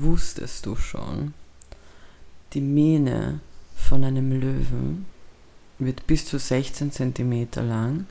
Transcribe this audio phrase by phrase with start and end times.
[0.00, 1.34] wusstest du schon,
[2.52, 3.40] die Mähne
[3.76, 5.06] von einem Löwen
[5.78, 8.06] wird bis zu 16 cm lang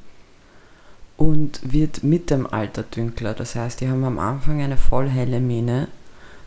[1.17, 3.33] und wird mit dem Alter dünkler.
[3.33, 5.87] Das heißt, die haben am Anfang eine voll helle Mähne,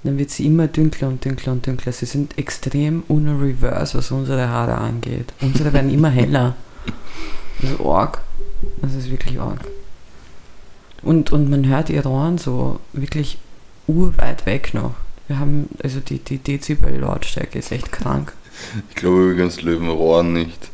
[0.03, 1.93] dann wird sie immer dünkler und dünkler und dünkler.
[1.93, 5.33] Sie sind extrem unreverse, was unsere Haare angeht.
[5.41, 6.57] Unsere werden immer heller.
[7.61, 8.21] Das ist arg.
[8.83, 9.61] Das ist wirklich arg.
[11.03, 13.39] Und, und man hört ihre Ohren so wirklich
[13.87, 14.95] urweit weg noch.
[15.29, 18.33] Wir haben, also die, die Dezibel-Lautstärke ist echt krank.
[18.91, 20.71] Ich glaube übrigens Löwen rohren nicht.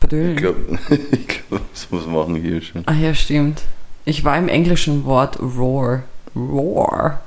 [0.00, 0.32] Padölen.
[0.32, 2.82] Ich glaube, ich glaub, das muss machen hier schon.
[2.86, 3.62] Ah ja, stimmt.
[4.04, 6.02] Ich war im englischen Wort roar.
[6.34, 7.20] Roar.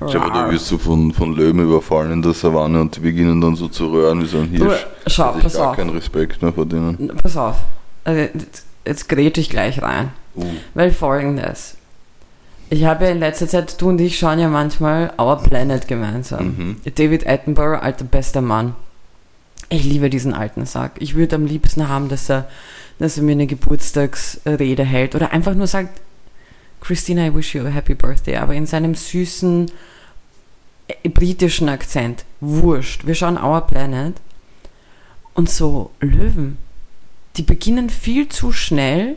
[0.00, 3.40] Schau mal, da wirst du von, von Löwen überfallen in der Savanne und die beginnen
[3.40, 4.86] dann so zu röhren wie so ein Du, Hirsch.
[5.06, 5.76] schau, Hätte ich pass gar auf.
[5.76, 7.08] keinen Respekt mehr vor denen.
[7.16, 7.56] Pass auf.
[8.04, 10.10] Also, jetzt, jetzt gräte ich gleich rein.
[10.34, 11.75] Uh, Weil folgendes.
[12.68, 16.46] Ich habe ja in letzter Zeit, du und ich schauen ja manchmal Our Planet gemeinsam.
[16.84, 16.94] mhm.
[16.94, 18.74] David Attenborough, alter bester Mann.
[19.68, 20.92] Ich liebe diesen alten Sack.
[20.98, 22.48] Ich würde am liebsten haben, dass er,
[22.98, 26.00] dass er mir eine Geburtstagsrede hält oder einfach nur sagt,
[26.80, 29.70] Christina, I wish you a happy birthday, aber in seinem süßen
[30.88, 32.24] äh, britischen Akzent.
[32.40, 33.06] Wurscht.
[33.06, 34.14] Wir schauen Our Planet
[35.34, 36.58] und so Löwen,
[37.36, 39.16] die beginnen viel zu schnell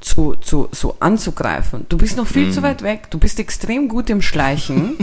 [0.00, 1.86] zu, zu, so anzugreifen.
[1.88, 2.52] Du bist noch viel Mhm.
[2.52, 3.10] zu weit weg.
[3.10, 4.96] Du bist extrem gut im Schleichen.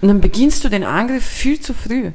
[0.00, 2.12] und dann beginnst du den Angriff viel zu früh.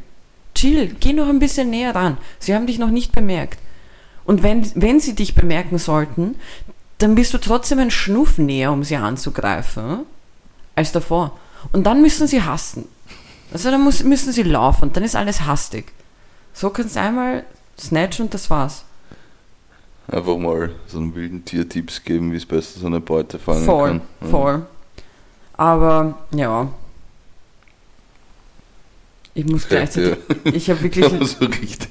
[0.55, 2.17] Chill, geh noch ein bisschen näher ran.
[2.39, 3.59] Sie haben dich noch nicht bemerkt.
[4.23, 6.35] Und wenn, wenn sie dich bemerken sollten,
[6.97, 9.99] dann bist du trotzdem ein Schnuff näher, um sie anzugreifen,
[10.75, 11.37] als davor.
[11.73, 12.87] Und dann müssen sie hasten.
[13.53, 15.91] Also dann muss, müssen sie laufen dann ist alles hastig.
[16.53, 17.45] So kannst du einmal
[17.77, 18.84] snatchen und das war's.
[20.07, 23.89] Einfach mal so einen wilden Tiertipps geben, wie es besser so eine Beute fangen Voll,
[23.89, 24.01] kann.
[24.21, 24.27] Ja.
[24.27, 24.65] voll.
[25.53, 26.67] Aber ja.
[29.33, 30.17] Ich muss gleichzeitig.
[30.45, 31.05] Ich habe wirklich.
[31.27, 31.89] So richtig,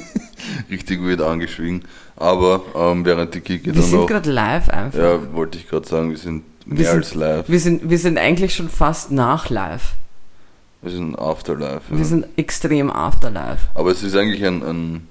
[0.70, 1.84] richtig weird angeschwiegen.
[2.16, 4.06] Aber ähm, während die Kiki Wir dann sind noch.
[4.06, 4.98] gerade live einfach.
[4.98, 7.48] Ja, wollte ich gerade sagen, wir sind mehr Wir sind- als live.
[7.48, 9.92] Wir, sind, wir sind eigentlich schon fast nach live.
[10.82, 11.82] Wir sind Afterlife.
[11.90, 11.96] Ja.
[11.98, 13.60] Wir sind extrem after live.
[13.74, 15.08] Aber es ist eigentlich ein, ein,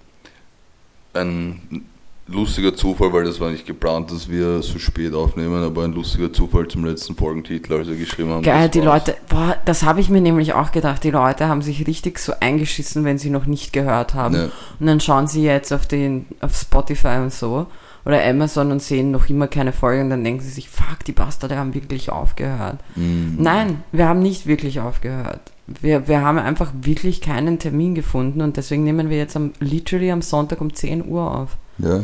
[1.16, 1.86] ein
[2.34, 6.34] lustiger Zufall, weil das war nicht geplant, dass wir so spät aufnehmen, aber ein lustiger
[6.34, 8.44] Zufall zum letzten Folgentitel, als wir geschrieben haben.
[8.44, 9.08] Geil, die war's.
[9.08, 11.04] Leute, boah, das habe ich mir nämlich auch gedacht.
[11.04, 14.36] Die Leute haben sich richtig so eingeschissen, wenn sie noch nicht gehört haben.
[14.36, 14.50] Ja.
[14.80, 17.68] Und dann schauen sie jetzt auf den, auf Spotify und so
[18.06, 21.14] oder Amazon und sehen noch immer keine Folge und dann denken sie sich, fuck, die
[21.14, 22.80] Bastarde haben wirklich aufgehört.
[22.96, 23.42] Mm.
[23.42, 25.40] Nein, wir haben nicht wirklich aufgehört.
[25.68, 30.12] Wir, wir haben einfach wirklich keinen Termin gefunden und deswegen nehmen wir jetzt am, literally
[30.12, 31.58] am Sonntag um 10 Uhr auf.
[31.78, 32.04] Ja.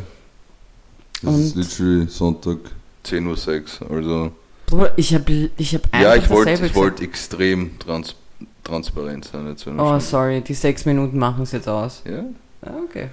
[1.21, 2.57] Das ist Und- literally Sonntag
[3.03, 3.91] 10.06 Uhr.
[3.91, 4.31] Also.
[4.67, 8.15] Bruder, ich habe ich hab einfach Ja, ich wollte wollt extrem trans
[8.63, 9.47] transparent sein.
[9.47, 12.03] Jetzt, Oh, schon- sorry, die sechs Minuten machen es jetzt aus.
[12.05, 12.23] Ja,
[12.61, 13.09] Ah, okay.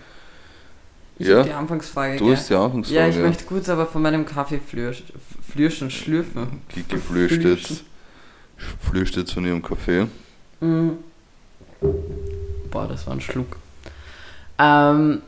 [1.19, 2.19] Ich Ja, die Anfangsfrage.
[2.19, 3.01] du hast die Anfangsfrage.
[3.01, 5.03] ja, ich möchte kurz aber von meinem Kaffee flürsch,
[5.51, 6.61] flürschen, schlürfen.
[6.69, 7.43] Kiki flüscht
[9.17, 10.07] jetzt von ihrem Kaffee.
[10.61, 10.91] Mm.
[12.71, 13.57] Boah, das war ein Schluck.
[14.59, 15.23] Ähm,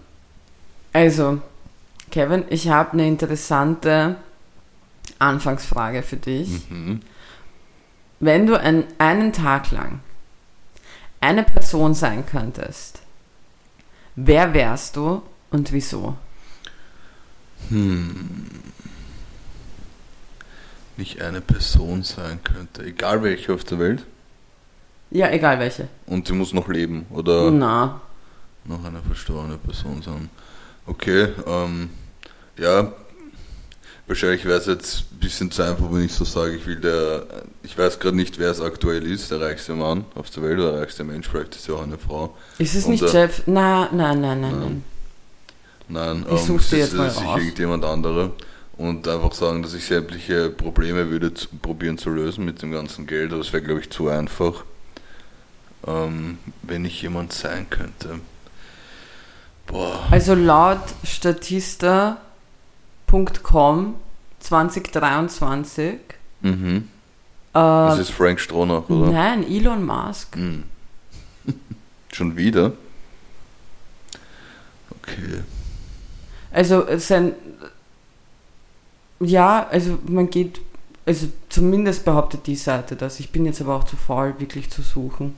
[0.93, 1.41] also,
[2.11, 4.17] Kevin, ich habe eine interessante
[5.19, 6.71] Anfangsfrage für dich.
[6.71, 7.01] Mhm.
[8.21, 10.01] Wenn du ein, einen Tag lang
[11.21, 13.01] eine Person sein könntest,
[14.17, 16.17] wer wärst du und wieso?
[17.69, 18.47] Hm.
[20.97, 24.05] Nicht eine Person sein könnte, egal welche auf der Welt.
[25.11, 25.89] Ja, egal welche.
[26.07, 28.01] Und sie muss noch leben oder Na,
[28.65, 30.29] noch eine verstorbene Person sein.
[30.89, 31.91] Okay, ähm,
[32.57, 32.93] ja,
[34.07, 37.27] wahrscheinlich wäre es jetzt ein bisschen zu einfach, wenn ich so sage, ich will der,
[37.63, 40.73] ich weiß gerade nicht, wer es aktuell ist, der reichste Mann auf der Welt oder
[40.73, 42.37] der reichste Mensch, vielleicht ist ja auch eine Frau.
[42.57, 43.43] ist es Und, nicht äh, Jeff?
[43.47, 44.85] Na, nein, nein, nein, nein.
[45.89, 48.33] Nein, Ich ähm, es ist, mal sicher irgendjemand anderer.
[48.77, 53.07] Und einfach sagen, dass ich sämtliche Probleme würde zu, probieren zu lösen mit dem ganzen
[53.07, 54.65] Geld, aber es wäre, glaube ich, zu einfach.
[55.87, 58.21] Ähm, wenn ich jemand sein könnte.
[59.69, 60.01] Boah.
[60.11, 63.95] Also laut Statista.com
[64.41, 65.99] 2023
[66.41, 66.77] Mhm.
[66.77, 66.83] äh,
[67.53, 69.11] Das ist Frank Stronach, oder?
[69.13, 70.37] Nein, Elon Musk.
[70.37, 70.65] Hm.
[72.13, 72.73] Schon wieder?
[74.91, 75.43] Okay.
[76.53, 77.33] Also sein.
[79.21, 80.61] Ja, also man geht.
[81.05, 83.19] Also zumindest behauptet die Seite das.
[83.19, 85.37] Ich bin jetzt aber auch zu faul, wirklich zu suchen.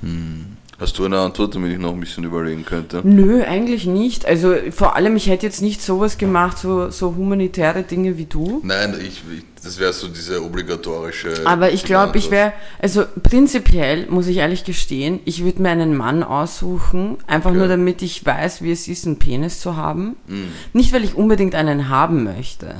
[0.00, 0.49] Hm.
[0.80, 3.02] Hast du eine Antwort, damit ich noch ein bisschen überlegen könnte?
[3.04, 4.24] Nö, eigentlich nicht.
[4.24, 8.62] Also vor allem, ich hätte jetzt nicht sowas gemacht, so, so humanitäre Dinge wie du.
[8.64, 11.42] Nein, ich, ich das wäre so diese obligatorische.
[11.44, 15.94] Aber ich glaube, ich wäre, also prinzipiell muss ich ehrlich gestehen, ich würde mir einen
[15.94, 17.58] Mann aussuchen, einfach Okay.
[17.58, 20.16] nur damit ich weiß, wie es ist, einen Penis zu haben.
[20.28, 20.44] Mm.
[20.72, 22.74] Nicht, weil ich unbedingt einen haben möchte.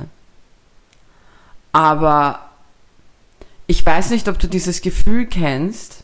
[1.71, 2.39] Aber
[3.67, 6.00] ich weiß nicht, ob du dieses Gefühl kennst,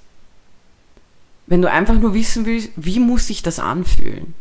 [1.47, 4.33] wenn du einfach nur wissen willst, wie muss sich das anfühlen?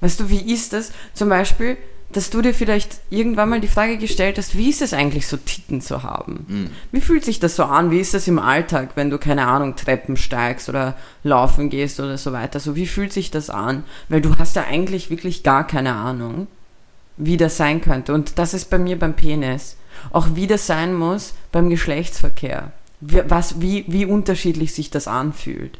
[0.00, 0.92] Weißt du, wie ist das?
[1.14, 1.76] Zum Beispiel,
[2.12, 5.36] dass du dir vielleicht irgendwann mal die Frage gestellt hast, wie ist es eigentlich so
[5.36, 6.46] Titten zu haben?
[6.48, 6.70] Mm.
[6.90, 7.90] Wie fühlt sich das so an?
[7.90, 12.18] Wie ist das im Alltag, wenn du, keine Ahnung, Treppen steigst oder laufen gehst oder
[12.18, 12.58] so weiter?
[12.58, 13.84] So, wie fühlt sich das an?
[14.08, 16.48] Weil du hast ja eigentlich wirklich gar keine Ahnung,
[17.16, 18.12] wie das sein könnte.
[18.12, 19.76] Und das ist bei mir beim Penis.
[20.10, 22.72] Auch wie das sein muss beim Geschlechtsverkehr.
[23.00, 25.78] Wie, was, wie, wie unterschiedlich sich das anfühlt.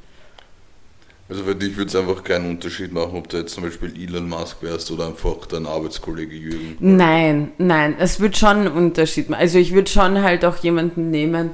[1.31, 4.29] Also für dich würde es einfach keinen Unterschied machen, ob du jetzt zum Beispiel Elon
[4.29, 6.77] Musk wärst oder einfach dein Arbeitskollege Jürgen.
[6.81, 9.41] Nein, nein, es wird schon einen Unterschied machen.
[9.41, 11.53] Also ich würde schon halt auch jemanden nehmen,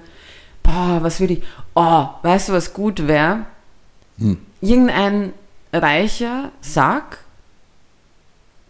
[0.62, 1.42] boah, was würde ich,
[1.74, 3.44] oh, weißt du, was gut wäre?
[4.18, 4.38] Hm.
[4.62, 5.34] Irgendein
[5.74, 7.18] reicher Sack,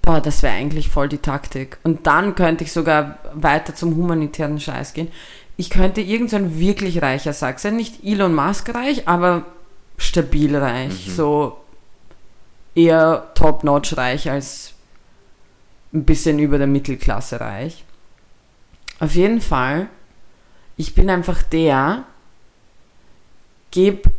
[0.02, 1.79] boah, das wäre eigentlich voll die Taktik.
[1.85, 5.06] Und dann könnte ich sogar weiter zum humanitären Scheiß gehen.
[5.56, 9.44] Ich könnte irgend so ein wirklich reicher Sack sein, nicht Elon Musk reich, aber
[9.98, 11.58] stabil reich, so
[12.75, 14.75] eher top-notch reich als
[15.93, 17.84] ein bisschen über der Mittelklasse reich.
[18.98, 19.88] Auf jeden Fall,
[20.76, 22.04] ich bin einfach der,
[23.70, 24.10] gebe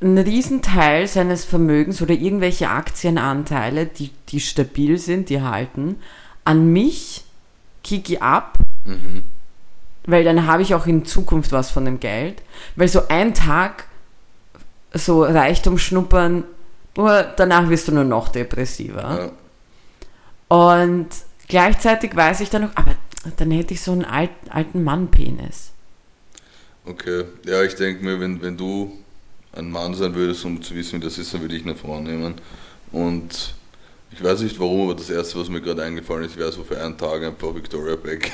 [0.00, 5.96] einen Riesenteil seines Vermögens oder irgendwelche Aktienanteile, die, die stabil sind, die halten,
[6.44, 7.24] an mich,
[7.82, 9.22] kicke ab, Mhm.
[10.06, 12.42] weil dann habe ich auch in Zukunft was von dem Geld.
[12.76, 13.86] Weil so ein Tag
[14.94, 16.44] so Reichtum schnuppern,
[16.96, 19.32] nur danach wirst du nur noch depressiver.
[20.50, 20.56] Ja.
[20.56, 21.08] Und
[21.48, 22.94] gleichzeitig weiß ich dann noch, aber
[23.36, 25.72] dann hätte ich so einen alt, alten Mann-Penis.
[26.86, 27.24] Okay.
[27.46, 28.92] Ja, ich denke mir, wenn, wenn du
[29.52, 32.00] ein Mann sein würdest, um zu wissen, wie das ist, dann würde ich eine Frau
[32.00, 32.34] nehmen.
[32.92, 33.54] Und
[34.12, 36.80] ich weiß nicht warum, aber das erste, was mir gerade eingefallen ist, wäre so für
[36.80, 38.30] einen Tag einfach Victoria Beck.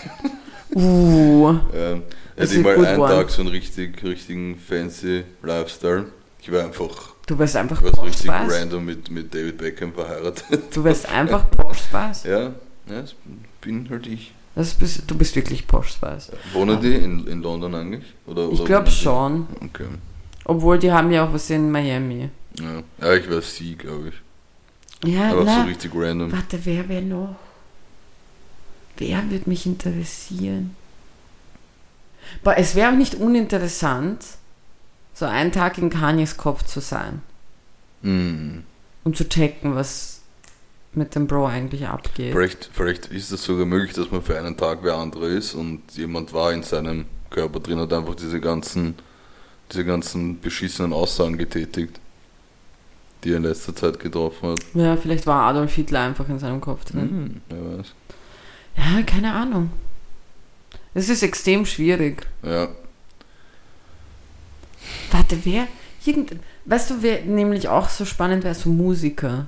[0.74, 2.02] Uh, Ähm,
[2.36, 3.12] hätte ich mal einen one.
[3.12, 6.06] Tag so einen richtig, richtigen fancy Lifestyle.
[6.40, 8.52] Ich wäre einfach du wirst einfach ich wär so richtig Porspaß.
[8.60, 10.74] random mit, mit David Beckham verheiratet.
[10.74, 12.24] Du wirst einfach Porspaß.
[12.24, 12.52] Ja, ja,
[12.86, 13.14] das
[13.60, 14.32] bin halt ich.
[14.54, 16.32] Das bist, du bist wirklich Porspaß.
[16.52, 18.04] Wohnen die in, in London eigentlich?
[18.26, 19.46] Oder, Ich oder glaube wohnen die- schon.
[19.66, 19.86] Okay.
[20.44, 22.30] Obwohl die haben ja auch was in Miami.
[22.58, 25.08] Ja, ja ich wäre sie, glaube ich.
[25.12, 26.32] Ja, Aber so na, richtig random.
[26.32, 27.36] warte, wer wäre noch?
[28.96, 30.74] Wer wird mich interessieren?
[32.42, 34.24] Boah, es wäre auch nicht uninteressant,
[35.20, 37.22] so einen Tag in Kanyes Kopf zu sein.
[38.02, 38.64] Hm.
[39.04, 40.22] um zu checken, was
[40.94, 42.32] mit dem Bro eigentlich abgeht.
[42.32, 45.82] Vielleicht, vielleicht ist es sogar möglich, dass man für einen Tag wer andere ist und
[45.92, 48.94] jemand war in seinem Körper drin, hat einfach diese ganzen,
[49.70, 52.00] diese ganzen beschissenen Aussagen getätigt,
[53.22, 54.60] die er in letzter Zeit getroffen hat.
[54.72, 57.00] Ja, vielleicht war Adolf Hitler einfach in seinem Kopf drin.
[57.00, 57.94] Hm, wer weiß.
[58.78, 59.70] Ja, keine Ahnung.
[60.94, 62.26] Es ist extrem schwierig.
[62.42, 62.68] Ja,
[65.10, 65.66] Warte, wer?
[66.04, 68.54] Irgend, weißt du, wer nämlich auch so spannend wäre?
[68.54, 69.46] So Musiker.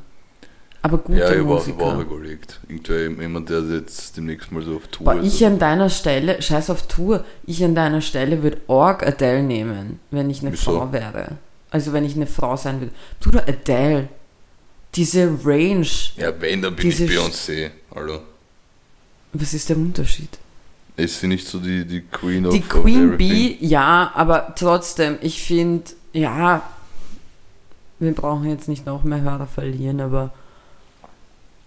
[0.84, 1.78] Aber gute ja ich Musiker.
[1.78, 2.60] war auch überlegt.
[2.68, 5.32] Irgendwie jemand, der jetzt demnächst mal so auf Tour Boah, ist.
[5.34, 10.00] ich an deiner Stelle, scheiß auf Tour, ich an deiner Stelle würde Org Adele nehmen,
[10.10, 10.72] wenn ich eine Wieso?
[10.72, 11.38] Frau wäre.
[11.70, 12.93] Also wenn ich eine Frau sein würde.
[13.20, 14.08] Du, Adele,
[14.94, 15.86] diese Range,
[16.17, 17.70] ja, wenn, dann bin ich Beyoncé.
[17.94, 18.20] Hallo.
[19.32, 20.36] was ist der Unterschied?
[20.96, 23.19] Ist sie nicht so die, die Queen of Die of Queen everything?
[23.19, 26.63] Bee, ja, aber trotzdem, ich finde, ja,
[27.99, 30.32] wir brauchen jetzt nicht noch mehr Hörer verlieren, aber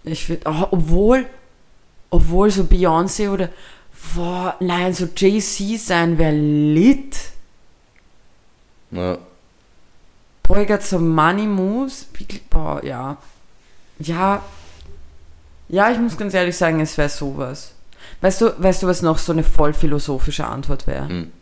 [0.04, 1.26] ich finde, oh, obwohl,
[2.10, 3.48] obwohl so Beyoncé oder,
[4.14, 7.16] boah, nein, so Jay-Z sein wäre lit.
[8.92, 9.18] Ja,
[10.46, 12.06] Boah, ich some money moves,
[12.48, 13.16] boah, ja.
[13.98, 14.42] Ja,
[15.68, 17.72] ja, ich muss ganz ehrlich sagen, es wäre sowas.
[18.20, 21.08] Weißt du, weißt du, was noch so eine voll philosophische Antwort wäre?
[21.08, 21.32] hm.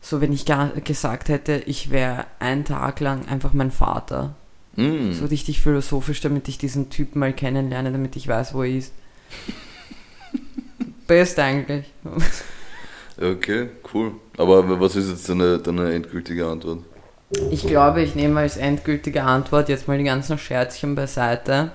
[0.00, 4.34] So, wenn ich gar gesagt hätte, ich wäre einen Tag lang einfach mein Vater.
[4.76, 5.14] Hm.
[5.14, 8.92] So richtig philosophisch, damit ich diesen Typen mal kennenlerne, damit ich weiß, wo er ist.
[11.06, 11.86] Best eigentlich.
[13.18, 14.12] Okay, cool.
[14.36, 16.80] Aber was ist jetzt deine, deine endgültige Antwort?
[17.50, 21.70] Ich glaube, ich nehme als endgültige Antwort jetzt mal die ganzen Scherzchen beiseite.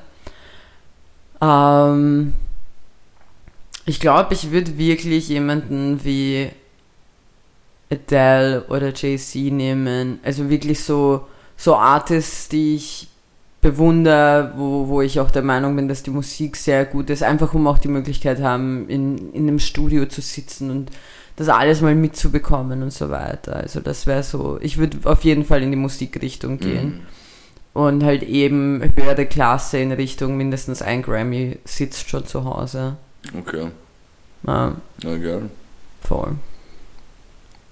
[1.42, 2.34] Ähm,
[3.90, 6.50] ich glaube, ich würde wirklich jemanden wie
[7.90, 10.20] Adele oder Jay-Z nehmen.
[10.24, 11.26] Also wirklich so,
[11.58, 13.08] so Artists, die ich
[13.62, 17.56] bewundere, wo, wo ich auch der Meinung bin, dass die Musik sehr gut ist, einfach
[17.56, 20.92] um auch die Möglichkeit haben, in, in einem Studio zu sitzen und
[21.36, 23.56] das alles mal mitzubekommen und so weiter.
[23.56, 26.86] Also das wäre so, ich würde auf jeden Fall in die Musikrichtung gehen.
[26.86, 27.02] Mhm.
[27.74, 32.98] Und halt eben höhere Klasse in Richtung mindestens ein Grammy sitzt schon zu Hause.
[33.38, 33.68] Okay.
[34.48, 35.50] Ja, Na geil.
[36.02, 36.32] voll.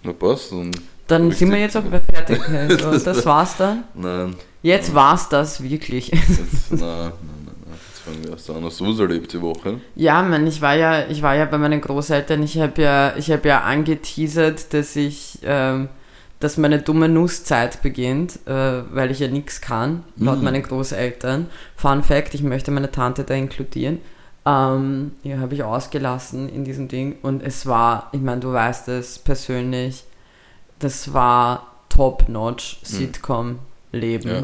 [0.03, 0.51] Na passt.
[0.51, 0.71] Dann,
[1.07, 2.41] Dann sind wir jetzt auch fertig.
[2.49, 3.83] Also, das war's dann.
[3.95, 4.35] nein.
[4.61, 6.07] Jetzt war's das wirklich.
[6.09, 7.11] Jetzt, nein, nein, nein,
[7.45, 7.77] nein.
[7.89, 8.63] Jetzt fangen wir erst an.
[8.65, 9.79] Hast du was erlebt die Woche?
[9.95, 12.43] Ja, man, ich war ja, ich war ja bei meinen Großeltern.
[12.43, 15.87] Ich habe ja, ich habe ja angeteasert, dass ich, ähm,
[16.39, 20.43] dass meine dumme Nusszeit beginnt, äh, weil ich ja nichts kann, laut Mhm.
[20.43, 21.47] meinen Großeltern.
[21.77, 23.99] Fun Fact: Ich möchte meine Tante da inkludieren.
[24.49, 28.87] Ähm, ja, habe ich ausgelassen in diesem Ding und es war, ich meine, du weißt
[28.87, 30.05] es persönlich,
[30.79, 34.29] das war top-notch Sitcom-Leben.
[34.29, 34.43] Ja.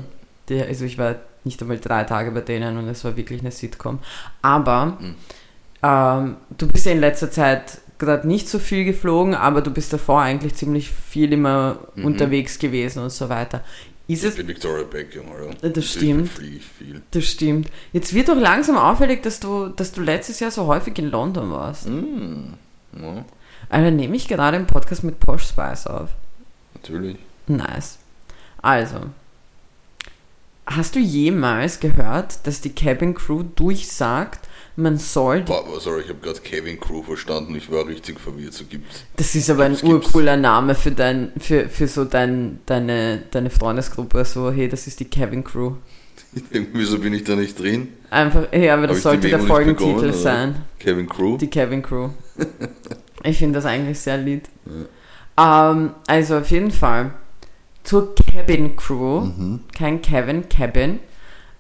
[0.50, 3.51] Der, also ich war nicht einmal drei Tage bei denen und es war wirklich eine
[3.51, 4.00] Sitcom.
[4.41, 5.15] Aber Mhm.
[5.83, 9.93] ähm, du bist ja in letzter Zeit gerade nicht so viel geflogen, aber du bist
[9.93, 12.05] davor eigentlich ziemlich viel immer Mhm.
[12.05, 13.62] unterwegs gewesen und so weiter.
[14.07, 15.53] Ist Ich bin Victoria Beckham, oder?
[15.62, 17.03] Das Deswegen stimmt.
[17.12, 17.69] das stimmt.
[17.93, 21.51] Jetzt wird doch langsam auffällig, dass du, dass du letztes Jahr so häufig in London
[21.51, 21.88] warst.
[21.88, 22.53] Mm,
[23.01, 23.25] ja,
[23.69, 26.10] Also nehme ich gerade einen Podcast mit Posh Spice auf.
[26.75, 27.17] natürlich.
[27.48, 27.98] Nice.
[28.62, 29.00] Also,
[30.65, 36.20] hast du jemals gehört, dass die Cabin Crew durchsagt, man soll Boah, sorry, ich habe
[36.20, 37.56] gerade Kevin Crew verstanden.
[37.56, 38.53] Ich war richtig verwirrt.
[38.53, 39.03] So gibt's.
[39.15, 44.25] Das ist aber ein urcooler Name für dein, für, für so dein, deine, deine Freundesgruppe.
[44.25, 45.74] So, hey, das ist die Kevin Crew.
[46.74, 47.89] Wieso bin ich da nicht drin?
[48.10, 50.13] Einfach, hey, aber das sollte der Folgentitel oder?
[50.13, 50.56] sein.
[50.80, 51.38] Kevin Crew?
[51.38, 52.10] Die Kevin Crew.
[53.24, 54.44] ich finde das eigentlich sehr lieb.
[55.38, 57.12] Ähm, also auf jeden Fall
[57.84, 59.60] zur Cabin Crew, Mhm.
[59.75, 61.00] kein Kevin, Cabin.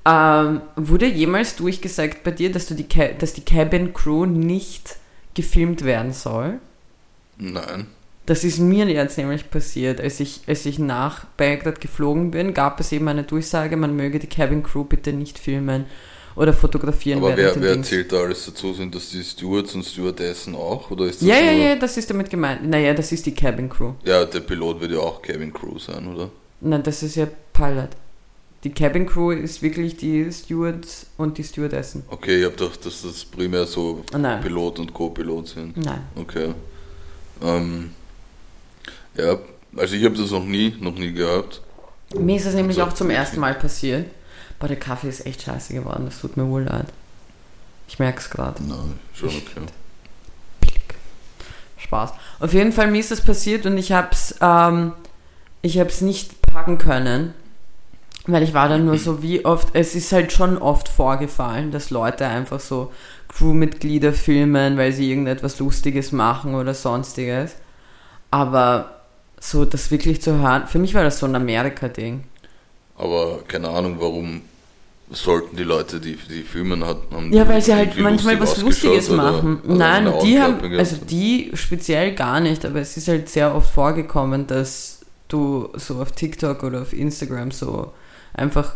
[0.05, 4.97] Ähm, wurde jemals durchgesagt bei dir, dass, du die Ca- dass die Cabin Crew nicht
[5.33, 6.59] gefilmt werden soll?
[7.37, 7.87] Nein.
[8.25, 9.99] Das ist mir jetzt nämlich passiert.
[10.01, 14.19] Als ich, als ich nach Belgrad geflogen bin, gab es eben eine Durchsage, man möge
[14.19, 15.85] die Cabin Crew bitte nicht filmen
[16.35, 17.89] oder fotografieren Aber wer, wer Dings.
[17.89, 18.73] zählt da alles dazu?
[18.73, 20.89] Sind das die Stewards und Stewardessen auch?
[20.91, 22.67] Oder ist das Ja, ja, ja, das ist damit gemeint.
[22.67, 23.93] Naja, das ist die Cabin Crew.
[24.03, 26.29] Ja, der Pilot wird ja auch Kevin Crew sein, oder?
[26.61, 27.89] Nein, das ist ja Pilot.
[28.63, 32.03] Die Cabin Crew ist wirklich die Stewards und die Stewardessen.
[32.07, 34.41] Okay, ich habe gedacht, dass das primär so nein.
[34.41, 35.77] Pilot und Co-Pilot sind.
[35.77, 36.01] Nein.
[36.15, 36.53] Okay.
[37.41, 37.91] Ähm,
[39.17, 39.37] ja,
[39.75, 41.61] also ich habe das noch nie, noch nie gehabt.
[42.17, 44.07] Mir ist das nämlich Also, auch zum ersten Mal passiert.
[44.59, 46.05] Boah, der Kaffee ist echt scheiße geworden.
[46.05, 46.87] Das tut mir wohl leid.
[47.89, 48.63] Ich merke es gerade.
[48.63, 49.61] Nein, schon okay.
[50.61, 50.81] Billig.
[51.79, 52.13] Spaß.
[52.39, 54.93] Auf jeden Fall, mir ist das passiert und ich hab's, ähm,
[55.61, 57.33] ich hab's nicht packen können.
[58.25, 61.89] Weil ich war dann nur so, wie oft, es ist halt schon oft vorgefallen, dass
[61.89, 62.91] Leute einfach so
[63.27, 67.55] Crewmitglieder filmen, weil sie irgendetwas Lustiges machen oder sonstiges.
[68.31, 69.01] Aber
[69.39, 72.23] so das wirklich zu hören, für mich war das so ein Amerika-Ding.
[72.97, 74.41] Aber keine Ahnung, warum
[75.11, 78.63] sollten die Leute, die die filmen, haben Ja, die weil sie halt manchmal lustig was
[78.63, 79.61] Lustiges machen.
[79.65, 80.79] oder Nein, die haben, gehabt?
[80.79, 85.95] also die speziell gar nicht, aber es ist halt sehr oft vorgekommen, dass du so
[86.01, 87.91] auf TikTok oder auf Instagram so
[88.33, 88.75] einfach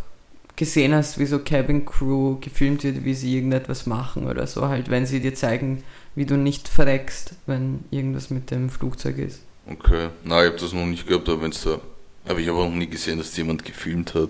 [0.55, 4.89] gesehen hast, wie so Cabin Crew gefilmt wird, wie sie irgendetwas machen oder so, halt,
[4.89, 5.83] wenn sie dir zeigen,
[6.15, 9.41] wie du nicht verreckst, wenn irgendwas mit dem Flugzeug ist.
[9.69, 11.79] Okay, nein, ich habe das noch nicht gehabt, aber wenn es da.
[12.27, 14.29] Aber ich habe auch noch nie gesehen, dass jemand gefilmt hat.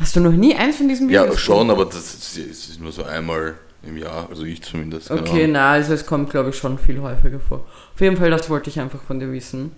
[0.00, 2.80] Hast du noch nie eins von diesen Ja, Videos schon, aber das ist, es ist
[2.80, 3.54] nur so einmal
[3.86, 5.10] im Jahr, also ich zumindest.
[5.10, 7.66] Okay, na, also es kommt, glaube ich, schon viel häufiger vor.
[7.94, 9.72] Auf jeden Fall, das wollte ich einfach von dir wissen.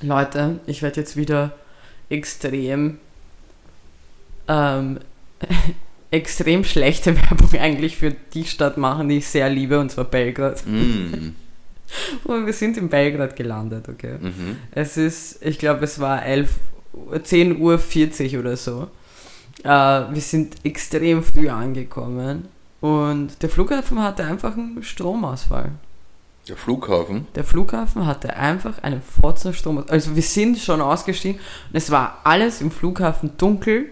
[0.00, 1.52] Leute, ich werde jetzt wieder
[2.08, 2.98] extrem,
[4.50, 4.98] ähm,
[6.10, 10.66] extrem schlechte Werbung eigentlich für die Stadt machen, die ich sehr liebe, und zwar Belgrad.
[10.66, 11.34] Mm,
[12.24, 14.16] Und wir sind in Belgrad gelandet, okay?
[14.20, 14.56] mhm.
[14.70, 16.50] Es ist, ich glaube, es war 11,
[16.92, 18.88] Uhr- 10.40 Uhr 40 oder so.
[19.64, 22.48] Äh, wir sind extrem früh angekommen
[22.80, 25.72] und der Flughafen hatte einfach einen Stromausfall.
[26.48, 29.02] Der Flughafen, Der Flughafen hatte einfach einen
[29.52, 29.92] Stromausfall.
[29.92, 33.86] Also wir sind schon ausgestiegen und es war alles im Flughafen dunkel,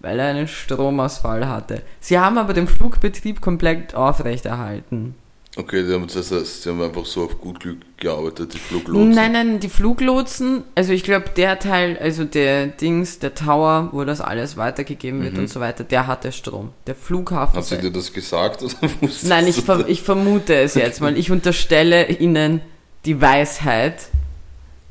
[0.00, 1.82] weil er einen Stromausfall hatte.
[2.00, 5.14] Sie haben aber den Flugbetrieb komplett aufrechterhalten.
[5.56, 9.10] okay, die haben, das heißt, sie haben einfach so auf gut Glück gearbeitet, die Fluglotsen.
[9.10, 14.04] Nein, nein, die Fluglotsen, also ich glaube, der Teil, also der Dings, der Tower, wo
[14.04, 15.40] das alles weitergegeben wird Mhm.
[15.40, 16.70] und so weiter, der hatte Strom.
[16.86, 17.56] Der Flughafen.
[17.58, 18.72] Hat sie dir das gesagt oder
[19.24, 21.16] Nein, ich, ver ich vermute es jetzt mal.
[21.18, 22.62] Ich unterstelle Ihnen
[23.04, 24.08] die Weisheit,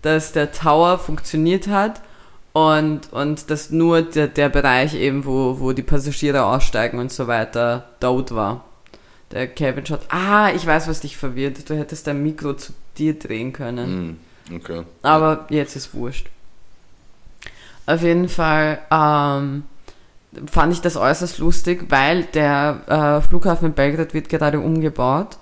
[0.01, 2.01] dass der Tower funktioniert hat
[2.53, 7.27] Und, und dass nur der, der Bereich eben, wo, wo die Passagiere aussteigen und so
[7.27, 8.65] weiter, dort war.
[9.32, 11.70] Der Kevin schaut, ah, ich weiß, was dich verwirrt.
[11.70, 14.20] Du hättest dein Mikro zu dir drehen können.
[14.50, 14.84] Mm, okay.
[15.03, 16.27] Aber jetzt ist wurscht.
[17.86, 19.63] Auf jeden Fall ähm,
[20.51, 25.38] fand ich das äußerst lustig, weil der äh, Flughafen in Belgrad wird gerade umgebaut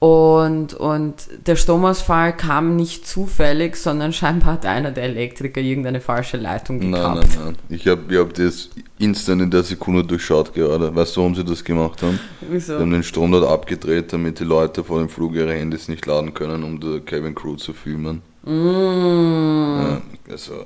[0.00, 1.14] und, und
[1.46, 6.92] der Stromausfall kam nicht zufällig, sondern scheinbar hat einer der Elektriker irgendeine falsche Leitung Nein,
[6.92, 7.16] gekappt.
[7.16, 7.56] nein, nein.
[7.68, 10.94] Ich habe ich hab das instant in der Sekunde durchschaut gerade.
[10.94, 12.20] Weißt du, warum sie das gemacht haben?
[12.40, 12.78] Sie Wieso?
[12.78, 16.32] haben den Strom dort abgedreht, damit die Leute vor dem Flug ihre Handys nicht laden
[16.32, 18.22] können, um die Cabin Crew zu filmen.
[18.44, 19.80] Mm.
[19.80, 20.64] Ja, also,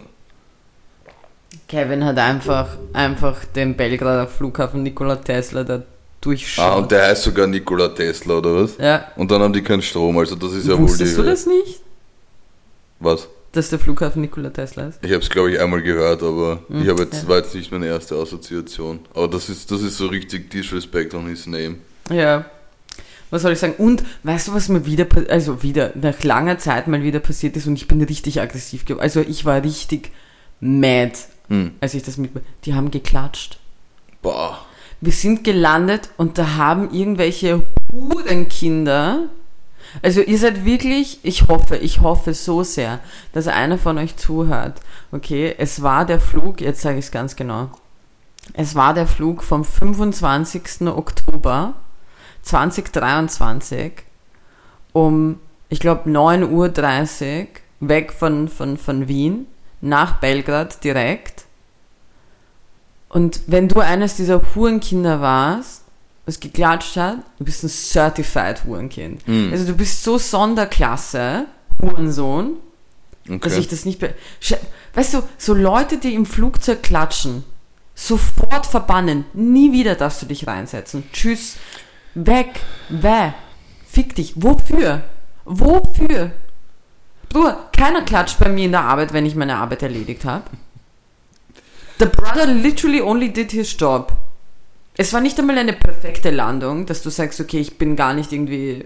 [1.68, 5.64] Kevin hat einfach, einfach den Belgrader Flughafen Nikola Tesla
[6.22, 6.82] da ah, durchschaut.
[6.82, 8.76] und der heißt sogar Nikola Tesla, oder was?
[8.78, 9.06] ja.
[9.16, 11.16] Und dann haben die keinen Strom, also das ist ja wohl Wusstest die.
[11.16, 11.80] du das nicht?
[13.00, 13.28] Was?
[13.52, 14.98] Dass der Flughafen Nikola Tesla ist?
[15.02, 17.28] Ich habe es, glaube ich, einmal gehört, aber Hm, ich habe jetzt, ja.
[17.28, 19.00] war jetzt nicht meine erste Assoziation.
[19.12, 21.76] Aber das ist, das ist so richtig Disrespect on his name.
[22.10, 22.46] Ja.
[23.28, 23.74] Was soll ich sagen?
[23.78, 27.66] Und weißt du, was mir wieder, also wieder nach langer Zeit mal wieder passiert ist
[27.66, 29.02] und ich bin richtig aggressiv geworden.
[29.02, 30.12] Also ich war richtig
[30.60, 31.12] mad,
[31.48, 31.72] Hm.
[31.80, 32.30] als ich das mit.
[32.64, 33.58] Die haben geklatscht.
[34.22, 34.64] Boah.
[35.02, 39.24] Wir sind gelandet und da haben irgendwelche Hurenkinder.
[40.00, 43.00] Also ihr seid wirklich, ich hoffe, ich hoffe so sehr,
[43.32, 44.80] dass einer von euch zuhört.
[45.10, 47.70] Okay, es war der Flug, jetzt sage ich es ganz genau.
[48.54, 50.82] Es war der Flug vom 25.
[50.86, 51.74] Oktober
[52.42, 54.04] 2023
[54.92, 57.46] um, ich glaube, 9.30 Uhr
[57.80, 59.48] weg von, von, von Wien
[59.80, 61.31] nach Belgrad direkt.
[63.12, 65.84] Und wenn du eines dieser Hurenkinder warst,
[66.24, 69.24] was geklatscht hat, du bist ein Certified Hurenkind.
[69.26, 69.50] Hm.
[69.52, 71.46] Also du bist so Sonderklasse,
[71.80, 72.54] Hurensohn,
[73.26, 73.60] dass Okay.
[73.60, 74.00] ich das nicht...
[74.00, 74.14] Be
[74.94, 77.44] weißt du, so Leute, die im Flugzeug klatschen,
[77.94, 79.26] sofort verbannen.
[79.34, 81.04] Nie wieder darfst du dich reinsetzen.
[81.12, 81.56] Tschüss.
[82.14, 82.60] Weg.
[82.88, 83.32] Weh.
[83.86, 84.32] Fick dich.
[84.36, 85.02] Wofür?
[85.44, 86.30] Wofür?
[87.28, 90.44] Bruder, keiner klatscht bei mir in der Arbeit, wenn ich meine Arbeit erledigt habe.
[92.02, 94.12] The brother literally only did his job.
[94.96, 98.32] Es war nicht einmal eine perfekte Landung, dass du sagst, okay, ich bin gar nicht
[98.32, 98.84] irgendwie.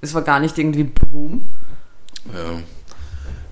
[0.00, 1.42] Es war gar nicht irgendwie boom.
[2.32, 2.62] Ja.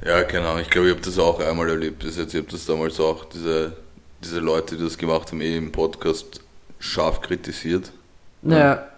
[0.09, 0.63] Ja, keine Ahnung.
[0.63, 2.33] Ich glaube, ich habe das auch einmal erlebt bis jetzt.
[2.33, 3.77] Ich habe das damals auch, diese,
[4.25, 6.41] diese Leute, die das gemacht haben, eh im Podcast
[6.79, 7.93] scharf kritisiert.
[8.41, 8.89] Ja.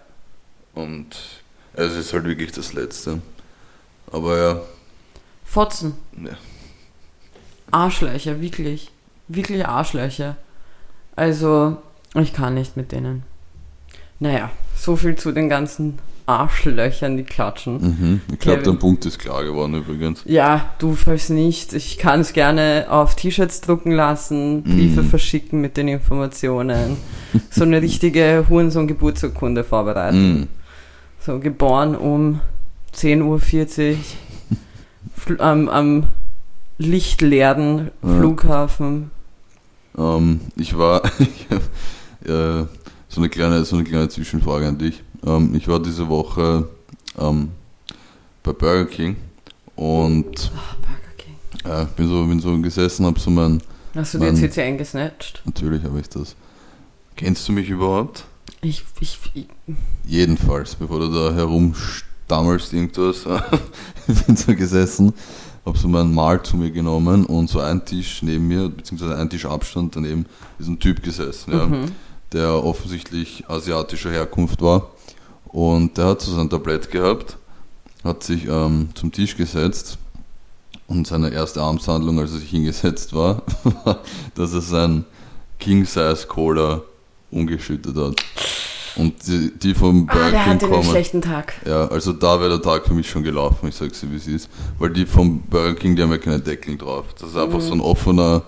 [0.73, 1.17] Und
[1.73, 3.21] es ist halt wirklich das Letzte.
[4.09, 4.61] Aber ja,
[5.43, 5.95] Fotzen.
[6.23, 6.37] ja.
[7.71, 8.89] Arschlöcher, wirklich.
[9.27, 10.35] Wirklich Arschlöcher.
[11.15, 11.77] Also,
[12.15, 13.23] ich kann nicht mit denen.
[14.19, 17.81] Naja, so viel zu den ganzen Arschlöchern, die klatschen.
[17.81, 18.21] Mhm.
[18.31, 20.23] Ich glaube, dein Punkt ist klar geworden übrigens.
[20.25, 21.73] Ja, du falls nicht.
[21.73, 25.09] Ich kann es gerne auf T-Shirts drucken lassen, Briefe Mhm.
[25.09, 26.97] verschicken mit den Informationen.
[27.51, 30.33] so eine richtige Hurensohn-Geburtsurkunde vorbereiten.
[30.33, 30.47] Mhm.
[31.19, 32.39] So geboren um
[32.93, 33.97] 10.40
[35.29, 36.07] Uhr am, am
[36.77, 37.91] lichtleeren.
[38.01, 39.11] Flughafen.
[39.97, 41.01] Ähm, ich war,
[41.49, 41.61] hab,
[42.29, 42.65] äh,
[43.09, 45.03] so, eine kleine, so eine kleine Zwischenfrage an dich.
[45.25, 46.67] Ähm, ich war diese Woche
[47.19, 47.49] ähm,
[48.43, 49.15] bei Burger King
[49.75, 51.35] und Ah, Burger King.
[51.71, 53.61] äh, bin, so, bin so gesessen, habe so mein,
[53.95, 54.35] Hast du dir Mann.
[54.35, 55.41] jetzt CC gesnatcht?
[55.45, 56.35] natürlich habe ich das.
[57.15, 58.25] Kennst du mich überhaupt?
[58.61, 59.47] Ich, ich, ich,
[60.05, 63.25] Jedenfalls, bevor du da herumstammelst irgendwas,
[64.07, 65.13] ich bin so gesessen,
[65.65, 69.29] habe so mein Mahl zu mir genommen und so ein Tisch neben mir, beziehungsweise ein
[69.29, 70.25] Tisch Abstand daneben,
[70.59, 71.85] ist ein Typ gesessen, ja, Mhm.
[72.33, 74.89] der offensichtlich asiatischer Herkunft war.
[75.47, 77.37] Und der hat so sein Tablett gehabt,
[78.03, 79.97] hat sich ähm, zum Tisch gesetzt
[80.87, 83.41] und seine erste Amtshandlung, als er sich hingesetzt war,
[83.83, 83.99] war,
[84.35, 85.05] dass er sein
[85.59, 86.81] King-Size Cola
[87.31, 88.15] umgeschüttet hat.
[88.97, 90.89] Und die, die vom ah, Burger der King hatte einen kommen.
[90.89, 91.53] schlechten Tag.
[91.65, 94.27] Ja, also da wäre der Tag für mich schon gelaufen, ich sag's dir wie es
[94.27, 94.49] ist.
[94.79, 97.05] Weil die vom Burger King, die haben ja keine Deckel drauf.
[97.19, 97.63] Das ist einfach Mhm.
[97.67, 98.43] so ein offener,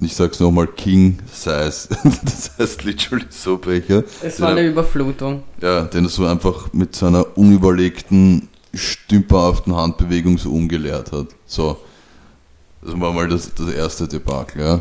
[0.00, 1.88] ich sag's nochmal, King Size.
[2.24, 4.02] das heißt literally so Becher.
[4.22, 5.42] Es war eine Überflutung.
[5.62, 11.28] ja, den er so einfach mit seiner unüberlegten, stümperhaften Handbewegung so umgeleert hat.
[11.46, 11.78] So.
[12.82, 14.80] Das war mal das, das erste Debakel, ja.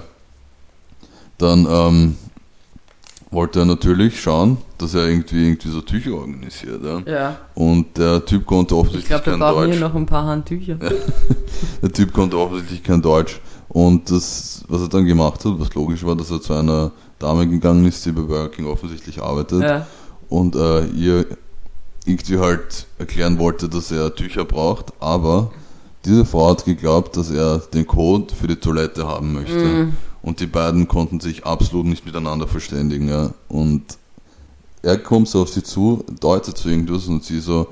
[1.38, 2.18] Dann ähm,
[3.32, 7.00] wollte er natürlich schauen, dass er irgendwie, irgendwie so Tücher organisiert, ja.
[7.06, 7.38] Ja.
[7.54, 9.72] Und der Typ konnte Ich offensichtlich glaube, wir kein brauchen Deutsch.
[9.78, 10.78] hier noch ein paar Handtücher.
[11.82, 13.40] Der Typ konnte offensichtlich kein Deutsch.
[13.70, 17.48] Und das, was er dann gemacht hat, was logisch war, dass er zu einer Dame
[17.48, 19.62] gegangen ist, die bei Burger King offensichtlich arbeitet.
[19.64, 19.88] Ja.
[20.30, 21.26] und äh, ihr
[22.06, 25.52] irgendwie halt erklären wollte, dass er Tücher braucht, aber
[26.06, 29.58] Diese Frau hat geglaubt, dass er den Code für die Toilette haben möchte.
[29.58, 29.94] Mhm.
[30.22, 33.10] Und die beiden konnten sich absolut nicht miteinander verständigen.
[33.10, 33.32] Ja.
[33.48, 33.82] Und
[34.86, 37.68] er kommt so auf sie zu, deutet zu irgendwas und sie so,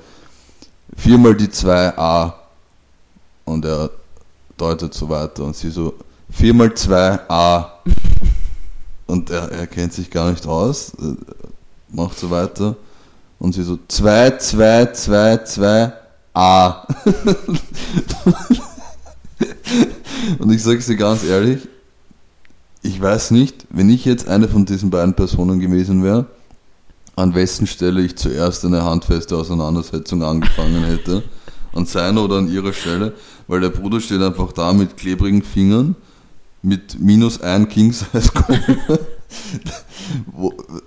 [0.98, 2.34] viermal die 2a.
[3.46, 3.92] Und er
[4.58, 5.94] deutet so weiter und sie so,
[6.30, 7.66] viermal 2a.
[9.06, 11.16] Und er, er kennt sich gar nicht aus, äh,
[11.90, 12.78] macht so weiter.
[13.38, 15.94] Und sie so, 2, 2, 2, 2,
[16.34, 16.88] A.
[20.40, 21.68] und ich sage sie ganz ehrlich,
[22.82, 26.26] ich weiß nicht, wenn ich jetzt eine von diesen beiden Personen gewesen wäre,
[27.16, 31.24] an wessen Stelle ich zuerst eine handfeste Auseinandersetzung angefangen hätte.
[31.74, 33.14] An seiner oder an ihrer Stelle,
[33.48, 35.96] weil der Bruder steht einfach da mit klebrigen Fingern,
[36.62, 38.30] mit minus ein King-Size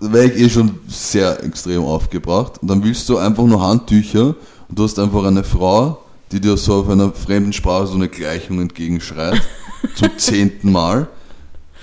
[0.01, 2.62] Da wäre ich eh schon sehr extrem aufgebracht.
[2.62, 4.37] Und dann willst du einfach nur Handtücher
[4.69, 8.09] und du hast einfach eine Frau, die dir so auf einer fremden Sprache so eine
[8.09, 9.41] Gleichung entgegenschreit,
[9.95, 11.09] zum zehnten Mal.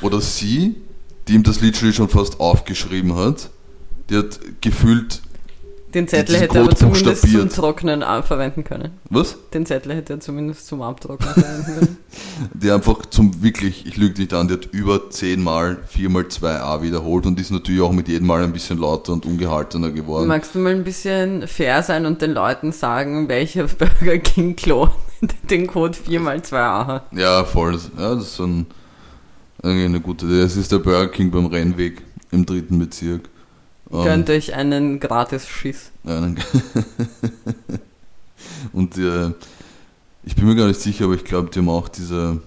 [0.02, 0.76] Oder sie,
[1.28, 3.50] die ihm das literally schon fast aufgeschrieben hat,
[4.10, 5.22] die hat gefühlt,
[5.94, 7.56] Den Zettel hätte er aber zumindest zum buchstabiert.
[7.56, 8.92] Trocknen äh, verwenden können.
[9.10, 9.38] was?
[9.54, 11.98] Den Zettel hätte er zumindest zum Abtrocknen verwenden können.
[12.54, 17.26] Die einfach zum wirklich, ich lüge nicht an, die hat über zehnmal, viermal 2a wiederholt
[17.28, 20.28] und ist natürlich auch mit jedem Mal ein bisschen lauter und ungehaltener geworden.
[20.28, 24.90] Magst du mal ein bisschen fair sein und den Leuten sagen, welcher Burger King Klo
[25.50, 27.06] den Code 4x2a hat?
[27.14, 27.80] Ja, voll.
[27.98, 28.66] Ja, das ist so ein,
[29.62, 30.42] eine gute Idee.
[30.42, 33.30] Es ist der Burger King beim Rennweg im dritten Bezirk.
[33.94, 35.92] Ähm, Gönnt euch einen gratis Schiss.
[36.06, 36.38] einen-
[38.74, 39.32] Und äh,
[40.24, 42.42] ich bin mir gar nicht sicher, aber ich glaube, die haben auch diese,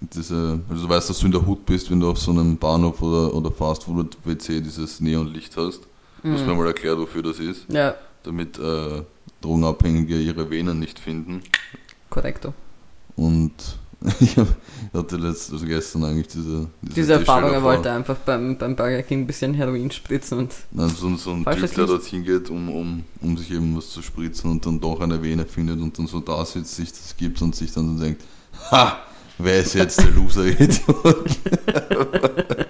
[0.00, 2.56] diese, also du weißt, dass du in der Hut bist, wenn du auf so einem
[2.56, 5.80] Bahnhof oder, oder Fastfood-WC dieses Neonlicht hast.
[6.22, 7.64] Du hast mir mal erklärt, wofür das ist.
[7.68, 9.02] Ja, Damit äh,
[9.40, 11.42] Drogenabhängige ihre Venen nicht finden.
[12.10, 12.54] korrekto.
[13.16, 13.52] Und
[14.20, 14.36] ich
[14.92, 19.20] hatte letzt, also gestern eigentlich diese, Diese Erfahrung, er wollte einfach beim, beim Burger King
[19.20, 23.04] ein bisschen Heroin spritzen und Nein, so, so ein Typ, der dorthin geht, um, um,
[23.20, 26.20] um sich eben was zu spritzen und dann doch eine Vene findet und dann so
[26.20, 28.22] da sitzt, sich das gibt und sich dann so denkt,
[28.70, 28.98] ha,
[29.38, 31.38] wer ist jetzt der Loser-Idiot?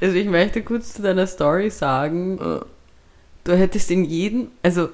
[0.00, 2.38] Also ich möchte kurz zu deiner Story sagen,
[3.42, 4.90] du hättest in jedem, also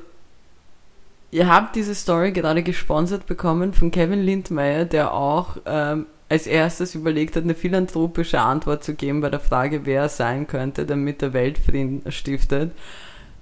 [1.35, 6.95] ihr habt diese Story gerade gesponsert bekommen von Kevin Lindmeier, der auch ähm, als erstes
[6.95, 11.23] überlegt hat, eine philanthropische Antwort zu geben bei der Frage, wer er sein könnte, damit
[11.23, 12.71] er Weltfrieden stiftet.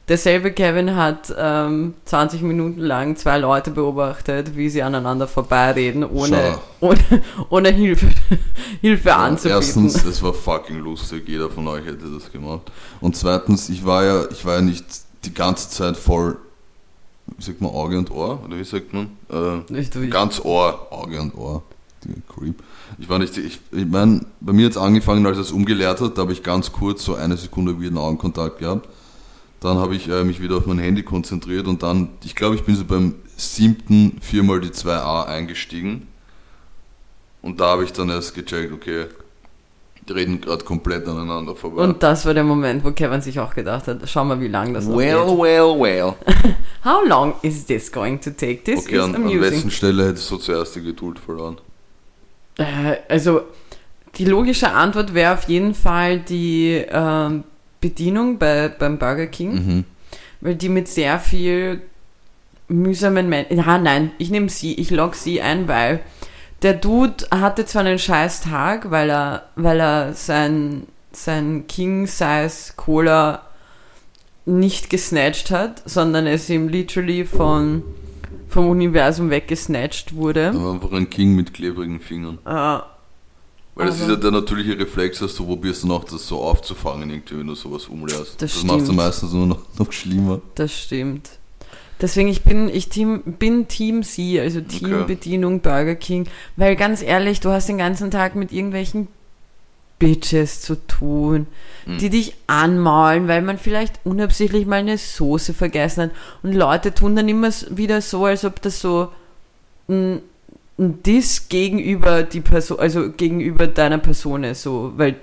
[0.09, 6.59] Derselbe Kevin hat ähm, 20 Minuten lang zwei Leute beobachtet, wie sie aneinander vorbeireden, ohne,
[6.81, 6.99] ohne,
[7.51, 8.09] ohne Hilfe,
[8.81, 9.57] Hilfe ja, anzubieten.
[9.59, 12.73] erstens, es war fucking lustig, jeder von euch hätte das gemacht.
[13.01, 14.85] Und zweitens, ich war ja, ich war ja nicht
[15.25, 16.39] die ganze Zeit voll,
[17.39, 18.43] sagt man, Auge und Ohr?
[18.45, 19.11] Oder wie sagt man?
[19.31, 21.63] Äh, Nicht wie- Ganz Ohr, Auge und Ohr.
[22.05, 22.63] Die Creep.
[22.99, 26.01] Ich war nicht, ich, ich meine, bei mir hat es angefangen, als er es umgelehrt
[26.01, 28.89] hat, da habe ich ganz kurz so eine Sekunde wieder Augenkontakt gehabt.
[29.61, 32.65] Dann habe ich äh, mich wieder auf mein Handy konzentriert und dann, ich glaube, ich
[32.65, 36.09] bin so beim siebten viermal die 2a eingestiegen.
[37.41, 39.07] Und da habe ich dann erst gecheckt, okay,
[40.11, 41.83] reden gerade komplett aneinander vorbei.
[41.83, 44.75] Und das war der Moment, wo Kevin sich auch gedacht hat, schau mal, wie lang
[44.75, 45.39] das noch well, geht.
[45.39, 46.15] well, well.
[46.85, 48.65] How long is this going to take?
[48.65, 49.41] This Okay, is an, an amusing.
[49.41, 51.59] wessen Stelle hättest du zuerst die Geduld verloren?
[52.59, 53.43] Äh, also,
[54.17, 57.45] die logische Antwort wäre auf jeden Fall die ähm,
[57.81, 59.85] Bedienung bei, beim Burger King, Mhm.
[60.41, 61.81] weil die mit sehr viel
[62.69, 63.57] mühsamen Menschen.
[63.59, 66.01] Ja, nein, ich nehme sie, ich log sie ein, weil
[66.63, 72.73] der Dude hatte zwar einen scheiß Tag, weil er, weil er sein, sein King Size
[72.77, 73.43] Cola
[74.45, 77.83] nicht gesnatcht hat, sondern es ihm literally von,
[78.49, 80.53] vom Universum weggesnatcht wurde.
[80.55, 82.39] War einfach ein King mit klebrigen Fingern.
[82.45, 82.51] Äh,
[83.75, 86.41] Weil das ist Aber- ja der natürliche Reflex, dass du probierst dann auch das so
[86.43, 88.43] aufzufangen, irgendwie, wenn du sowas umlehrst.
[88.43, 88.97] Das das machst du stimmt.
[88.99, 90.41] meistens nur noch, noch schlimmer.
[90.57, 91.31] Das stimmt.
[92.03, 97.41] Deswegen, ich bin, ich Team, bin Team C, also Teambedienung Burger King, weil ganz ehrlich,
[97.41, 99.09] du hast den ganzen Tag mit irgendwelchen
[99.99, 101.47] Bitches zu tun,
[101.85, 101.99] Hm.
[101.99, 106.11] die dich anmaulen, weil man vielleicht unabsichtlich mal eine Soße vergessen hat.
[106.43, 109.09] Und Leute tun dann immer wieder so, als ob das so
[109.89, 110.21] ein,
[110.79, 115.17] ein Diss gegenüber die Person, also gegenüber deiner Person ist, so, weil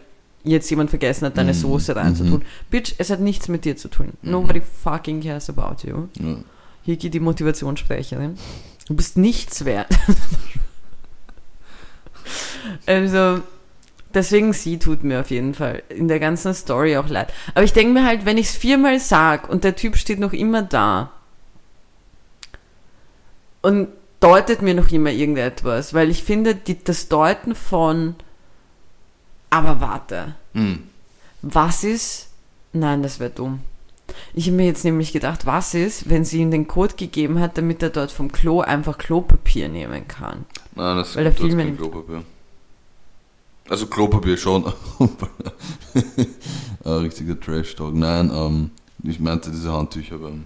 [0.45, 1.57] jetzt jemand vergessen hat, deine Mhm.
[1.57, 2.43] Soße reinzutun.
[2.69, 4.13] Bitch, es hat nichts mit dir zu tun.
[4.21, 4.31] Mhm.
[4.31, 6.07] Nobody fucking cares about you.
[6.17, 6.35] Ja.
[6.89, 8.35] Hier geht die Motivationssprecherin.
[8.87, 9.89] Du bist nichts wert.
[12.87, 13.43] also,
[14.15, 17.31] deswegen sie tut mir auf jeden Fall in der ganzen Story auch leid.
[17.53, 20.33] Aber ich denke mir halt, wenn ich es viermal sag und der Typ steht noch
[20.33, 21.11] immer da
[23.61, 28.15] und deutet mir noch immer irgendetwas, weil ich finde, die, das Deuten von,
[29.51, 30.89] aber warte, Hm.
[31.43, 32.29] was ist,
[32.73, 33.61] nein, das wäre dumm.
[34.33, 37.57] Ich habe mir jetzt nämlich gedacht, was ist, wenn sie ihm den Code gegeben hat,
[37.57, 40.45] damit er dort vom Klo einfach Klopapier nehmen kann.
[40.75, 42.23] Nein, das Weil Film kein nimmt- Klopapier.
[43.69, 44.65] Also Klopapier schon.
[46.83, 47.93] Ein richtiger Trash-Talk.
[47.93, 48.71] Nein, ähm,
[49.03, 50.45] ich meinte diese Handtücher beim,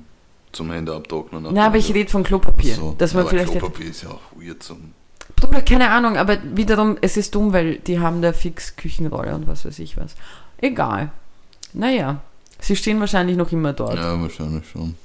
[0.52, 1.44] zum Hände abtrocknen.
[1.44, 2.76] Nein, aber ich rede von Klopapier.
[2.76, 2.96] So.
[2.98, 4.94] Dass man aber vielleicht Klopapier ist ja auch weird zum...
[5.38, 9.48] Bruder, keine Ahnung, aber wiederum, es ist dumm, weil die haben da fix Küchenrolle und
[9.48, 10.16] was weiß ich was.
[10.58, 11.12] Egal.
[11.74, 12.22] Naja,
[12.64, 13.96] sie stehen wahrscheinlich noch immer dort.
[13.96, 14.96] Ja, wahrscheinlich schon.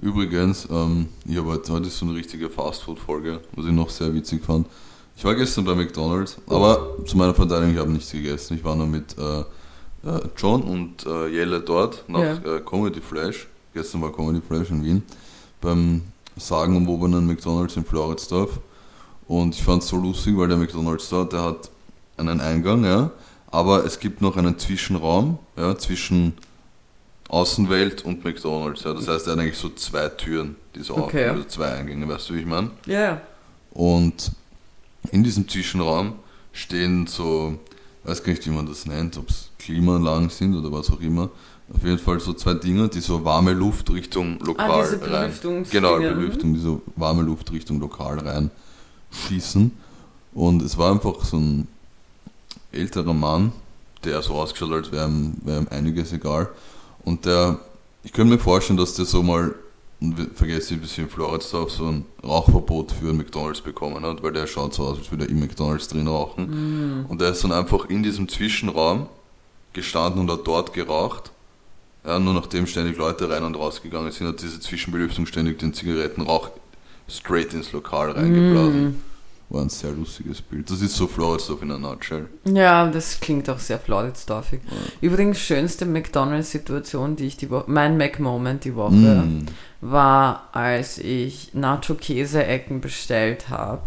[0.00, 4.14] Übrigens, ähm, ich habe heute, heute ist so eine richtige Fastfood-Folge, was ich noch sehr
[4.14, 4.66] witzig fand.
[5.16, 8.56] Ich war gestern bei McDonalds, aber zu meiner Verteidigung, ich habe nichts gegessen.
[8.56, 12.34] Ich war nur mit äh, äh, John und äh, Jelle dort nach Ja.
[12.34, 13.48] äh, Comedy Flash.
[13.74, 15.02] Gestern war Comedy Flash in Wien
[15.60, 16.02] beim
[16.36, 18.60] sagenumwobenen McDonalds in Floridsdorf.
[19.26, 21.70] Und ich fand es so lustig, weil der McDonalds dort, der hat
[22.16, 23.10] einen Eingang, ja,
[23.50, 26.34] aber es gibt noch einen Zwischenraum, ja, zwischen
[27.28, 28.84] Außenwelt und McDonalds.
[28.84, 28.94] Ja.
[28.94, 31.26] Das heißt, er hat eigentlich so zwei Türen, die so Okay.
[31.28, 32.70] auf, also zwei Eingänge, weißt du, wie ich meine?
[32.86, 33.20] Ja, ja.
[33.72, 34.32] Und
[35.12, 36.14] in diesem Zwischenraum
[36.52, 37.58] stehen so,
[38.04, 41.30] weiß gar nicht, wie man das nennt, ob es Klimaanlagen sind oder was auch immer.
[41.74, 45.66] Auf jeden Fall so zwei Dinger, die so warme Luft Richtung Lokal Ah, diese rein.
[45.70, 46.02] Genau, mhm.
[46.02, 48.50] Belüftung, die so warme Luft Richtung Lokal rein
[49.10, 49.70] schießen.
[50.32, 51.68] Und es war einfach so ein
[52.72, 53.52] älterer Mann,
[54.04, 56.48] der so ausgeschaut hat, als wäre ihm, wär ihm einiges egal.
[57.08, 57.58] Und der,
[58.02, 59.54] ich könnte mir vorstellen, dass der so mal,
[59.98, 64.32] und vergesse ich ein bisschen Floridsdorf, so ein Rauchverbot für einen McDonalds bekommen hat, weil
[64.32, 67.06] der schaut so aus, als würde er im McDonalds drin rauchen.
[67.08, 69.06] Und der ist dann einfach in diesem Zwischenraum
[69.72, 71.32] gestanden und hat dort geraucht.
[72.04, 76.50] Ja, nur nachdem ständig Leute rein und rausgegangen sind, hat diese Zwischenbelüftung ständig den Zigarettenrauch
[77.08, 79.02] straight ins Lokal reingeblasen.
[79.50, 80.70] War ein sehr lustiges Bild.
[80.70, 82.28] Das ist so Floridsdorf in a nutshell.
[82.44, 84.60] Ja, das klingt auch sehr floridsdorfig.
[85.00, 89.46] Übrigens, schönste McDonalds-Situation, die ich die Woche, mein Mac-Moment die Woche, Mm.
[89.80, 93.80] war, als ich Nacho-Käse-Ecken bestellt habe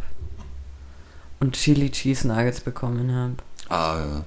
[1.39, 3.35] und Chili Cheese Nuggets bekommen habe.
[3.69, 4.23] Ah ja.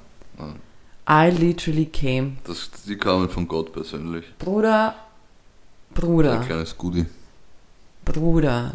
[1.26, 2.36] I literally came.
[2.44, 4.24] Das, die kamen von Gott persönlich.
[4.38, 4.94] Bruder,
[5.94, 6.38] Bruder.
[6.40, 7.06] Ein kleines Goodie.
[8.04, 8.74] Bruder,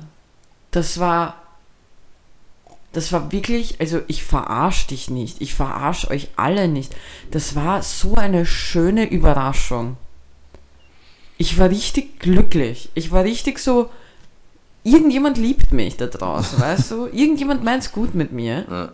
[0.71, 1.35] das war,
[2.91, 6.95] das war wirklich, also ich verarsch dich nicht, ich verarsch euch alle nicht.
[7.31, 9.97] Das war so eine schöne Überraschung.
[11.37, 12.89] Ich war richtig glücklich.
[12.95, 13.89] Ich war richtig so,
[14.83, 17.05] irgendjemand liebt mich da draußen, weißt du?
[17.07, 18.65] Irgendjemand meint's gut mit mir.
[18.69, 18.91] Ja,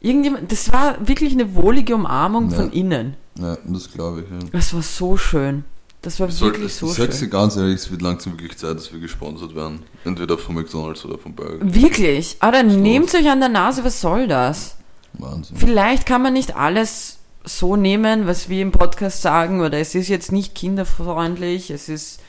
[0.00, 2.56] Irgendjemand, das war wirklich eine wohlige Umarmung Ja.
[2.56, 3.16] von innen.
[3.38, 4.30] ja das glaube ich.
[4.30, 4.50] Ja.
[4.52, 5.64] Das war so schön.
[6.04, 7.30] Das war Sollte, wirklich so ich sag's dir schön.
[7.30, 9.82] ganz ehrlich, es wird langsam wirklich Zeit, dass wir gesponsert werden.
[10.04, 11.58] Entweder von McDonalds oder von Burger.
[11.60, 12.36] Wirklich.
[12.40, 14.76] Aber dann nehmt euch an der Nase, was soll das?
[15.14, 15.56] Wahnsinn.
[15.56, 20.08] Vielleicht kann man nicht alles so nehmen, was wir im Podcast sagen, oder es ist
[20.08, 22.20] jetzt nicht kinderfreundlich, es ist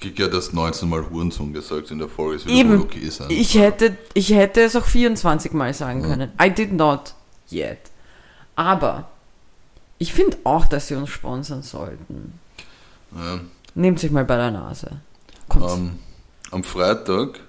[0.00, 2.36] Kiki hat erst 19 Mal Hurensohn gesagt in der Folge.
[2.36, 3.28] Es wird eben, okay sein.
[3.30, 6.08] ich hätte, ich hätte es auch 24 Mal sagen Ja.
[6.08, 6.32] können.
[6.42, 7.14] I did not
[7.50, 7.78] yet.
[8.56, 9.08] Aber
[9.98, 12.38] ich finde auch, dass sie uns sponsern sollten.
[13.14, 13.40] Ja.
[13.74, 15.00] Nehmt sich mal bei der Nase.
[15.54, 15.98] Ähm,
[16.50, 17.40] am Freitag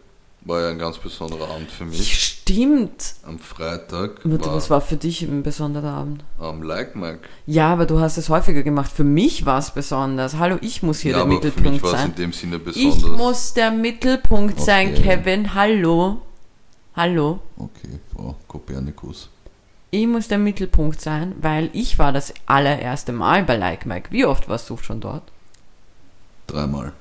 [0.41, 2.17] war ja ein ganz besonderer Abend für mich.
[2.23, 3.15] Stimmt.
[3.25, 6.23] Am Freitag Warte, war was war für dich ein besonderer Abend?
[6.39, 7.21] am Like Mike.
[7.47, 8.91] Ja, aber du hast es häufiger gemacht.
[8.91, 10.37] Für mich war es besonders.
[10.37, 12.09] Hallo, ich muss hier Ja, der aber für mich Mittelpunkt war es sein.
[12.11, 13.17] in dem Sinne Ich besonders.
[13.17, 15.01] muss der Mittelpunkt sein, Okay.
[15.01, 15.53] Kevin.
[15.55, 16.21] Hallo.
[16.95, 17.39] Hallo.
[17.57, 19.29] Okay, Frau Kopernikus.
[19.91, 24.11] Ich muss der Mittelpunkt sein, weil ich war das allererste Mal bei Like Mike.
[24.11, 25.23] Wie oft warst du schon dort?
[26.47, 26.93] Dreimal.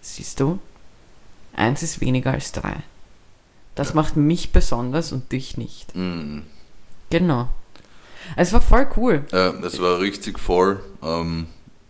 [0.00, 0.58] Siehst du?
[1.54, 2.76] Eins ist weniger als drei.
[3.74, 5.94] Das macht mich besonders und dich nicht.
[5.94, 6.40] Mm.
[7.10, 7.48] Genau.
[8.34, 9.24] Es war voll cool.
[9.32, 10.80] Ja, es war richtig voll.
[11.02, 11.46] Ähm,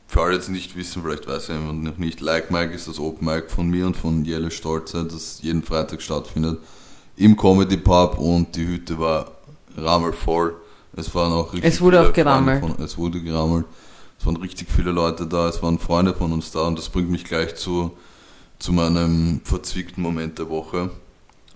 [0.08, 2.98] für alle, die es nicht wissen, vielleicht weiß jemand noch nicht, Like Mike ist das
[2.98, 6.58] Open Mic von mir und von Jelle Stolze, das jeden Freitag stattfindet.
[7.16, 9.32] Im Comedy Pub und die Hütte war
[9.76, 10.56] rammelvoll.
[10.96, 12.60] Es waren auch richtig Es wurde auch gerammelt.
[12.60, 13.66] Von, es wurde gerammelt.
[14.18, 17.10] Es waren richtig viele Leute da, es waren Freunde von uns da und das bringt
[17.10, 17.92] mich gleich zu,
[18.58, 20.90] zu meinem verzwickten Moment der Woche.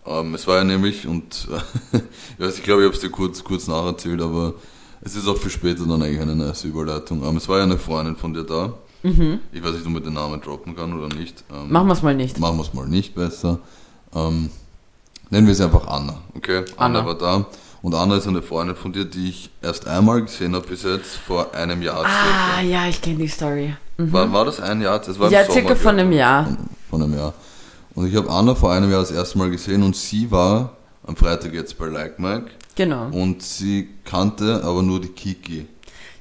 [0.07, 1.49] Ähm, es war ja nämlich, und
[1.93, 4.55] ich weiß, ich glaube, ich habe es dir kurz, kurz nacherzählt, aber
[5.03, 7.25] es ist auch für später dann eigentlich eine nice Überleitung.
[7.25, 8.75] Ähm, es war ja eine Freundin von dir da.
[9.03, 11.43] Ich weiß nicht, ob man den Namen droppen kann oder nicht.
[11.51, 12.39] Ähm, Machen wir es mal nicht.
[12.39, 13.59] Machen wir es mal nicht besser.
[14.15, 14.51] Ähm,
[15.31, 16.19] nennen wir sie einfach Anna.
[16.37, 17.07] Okay, Anna, Anna.
[17.07, 17.47] war da.
[17.83, 21.17] Und Anna ist eine Freundin von dir, die ich erst einmal gesehen habe bis jetzt,
[21.17, 22.61] vor einem Jahr Ah, circa.
[22.69, 23.75] ja, ich kenne die Story.
[23.97, 24.99] War, war das ein Jahr?
[24.99, 26.19] Das war Ja, Sommer, circa von einem ich.
[26.19, 26.45] Jahr.
[26.45, 26.57] Von,
[26.91, 27.35] von einem Jahr.
[27.95, 31.17] Und ich habe Anna vor einem Jahr das erste Mal gesehen und sie war am
[31.17, 33.09] Freitag jetzt bei Like Mike Genau.
[33.11, 35.67] und sie kannte aber nur die Kiki.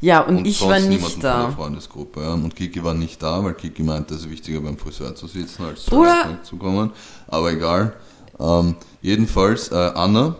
[0.01, 1.51] Ja, und, ich sonst war nicht von der da.
[1.51, 2.21] Freundesgruppe.
[2.21, 2.33] Ja.
[2.33, 5.65] Und Kiki war nicht da, weil Kiki meinte, es ist wichtiger beim Friseur zu sitzen,
[5.65, 6.91] als zu kommen.
[7.27, 7.93] Aber egal.
[8.39, 10.35] Ähm, jedenfalls, äh, Anna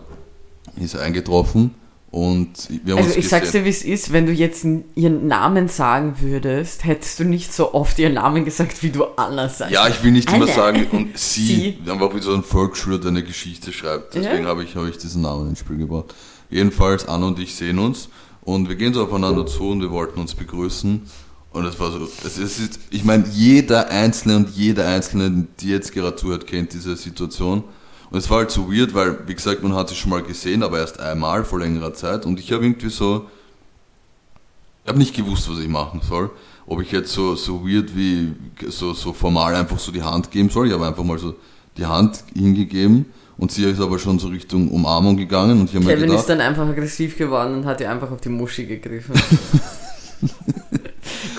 [0.76, 1.74] ist eingetroffen
[2.10, 2.48] und
[2.84, 6.16] wir haben Also ich sag's dir, wie es ist, wenn du jetzt ihren Namen sagen
[6.20, 9.72] würdest, hättest du nicht so oft ihren Namen gesagt, wie du Anna sagst.
[9.72, 10.52] Ja, ich will nicht immer Anna.
[10.54, 11.90] sagen, und sie, Sie.
[11.90, 14.14] einfach wie so ein Volksschüler, der eine Geschichte schreibt.
[14.14, 14.48] Deswegen Ja.
[14.50, 16.14] habe ich, habe ich diesen Namen ins Spiel gebracht.
[16.50, 18.08] Jedenfalls, Anna und ich sehen uns
[18.42, 21.02] und wir gehen so aufeinander zu und wir wollten uns begrüßen.
[21.52, 25.92] Und es war so, es ist, ich meine, jeder Einzelne und jeder Einzelne, die jetzt
[25.92, 27.64] gerade zuhört, kennt diese Situation.
[28.10, 30.62] Und es war halt so weird, weil, wie gesagt, man hat sich schon mal gesehen,
[30.62, 32.26] aber erst einmal vor längerer Zeit.
[32.26, 33.26] Und ich habe irgendwie so,
[34.84, 36.30] ich habe nicht gewusst, was ich machen soll.
[36.66, 38.32] Ob ich jetzt so, so weird wie,
[38.68, 40.66] so, so formal einfach so die Hand geben soll.
[40.68, 41.34] Ich habe einfach mal so
[41.76, 43.06] die Hand hingegeben
[43.38, 46.20] und sie ist aber schon so Richtung Umarmung gegangen und ich habe mir Kevin gedacht,
[46.20, 49.14] ist dann einfach aggressiv geworden und hat ihr einfach auf die Muschi gegriffen.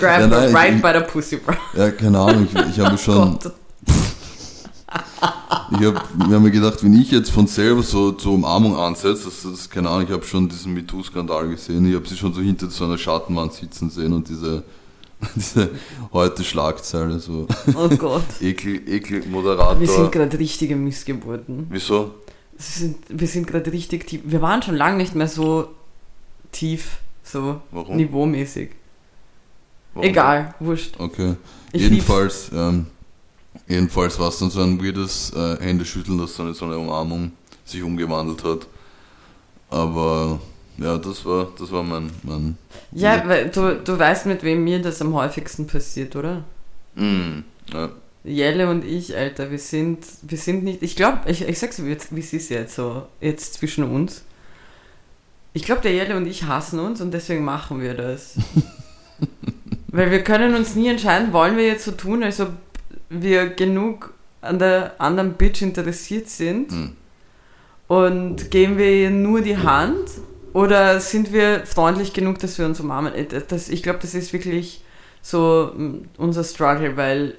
[0.00, 1.54] Grab Ja, nein, right ich- by the pussy, bro.
[1.76, 3.52] ja, keine Ahnung, ich, ich habe schon, Gott.
[5.78, 9.24] ich habe mir haben mir gedacht, wenn ich jetzt von selber so zur Umarmung ansetze,
[9.24, 12.40] das ist, keine Ahnung, ich habe schon diesen MeToo-Skandal gesehen, ich habe sie schon so
[12.40, 14.62] hinter so einer Schattenwand sitzen sehen und diese,
[15.34, 15.70] diese
[16.12, 18.24] heute Schlagzeile, so Oh Gott.
[18.40, 19.80] Ekel, Ekel, Moderator.
[19.80, 21.66] Wir sind gerade richtige Missgeburten.
[21.70, 22.14] Wieso?
[22.58, 24.20] Es Sind, wir sind gerade richtig tief.
[24.24, 25.68] Wir waren schon lange nicht mehr so
[26.52, 27.96] tief, so Warum?
[27.96, 28.70] niveaumäßig.
[29.94, 30.08] Warum?
[30.08, 30.94] Egal, wurscht.
[30.98, 31.36] Okay.
[31.72, 32.86] Ich jedenfalls, ähm,
[33.66, 37.32] jedenfalls war es dann so ein weirdes äh, Händeschütteln, das dann in so eine Umarmung
[37.64, 38.66] sich umgewandelt hat.
[39.70, 40.40] Aber
[40.78, 42.56] ja, das war, das war mein, mein
[42.92, 46.44] Ja, weil du, du weißt, mit wem mir das am häufigsten passiert, oder?
[46.94, 47.40] Mm,
[47.72, 47.90] ja.
[48.24, 51.86] Jelle und ich, Alter, wir sind, wir sind nicht, ich glaube, ich, ich sag's dir,
[51.86, 54.22] wie wie es ist jetzt so, jetzt zwischen uns.
[55.54, 58.36] Ich glaube, der Jelle und ich hassen uns und deswegen machen wir das.
[59.88, 62.50] Weil wir können uns nie entscheiden, wollen wir jetzt so tun, als ob
[63.12, 66.92] wir genug an der anderen Bitch interessiert sind Hm.
[67.88, 70.08] und geben wir ihr nur die Hand
[70.52, 73.14] oder sind wir freundlich genug, dass wir uns umarmen?
[73.14, 74.82] Äh, Das, ich glaube, das ist wirklich
[75.22, 77.34] so mm, unser Struggle, weil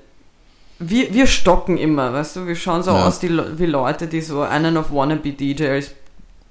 [0.79, 3.05] wir, wir stocken immer, weißt du, wir schauen so Ja.
[3.07, 5.91] aus die, wie Leute, die so einen auf Wannabe DJ als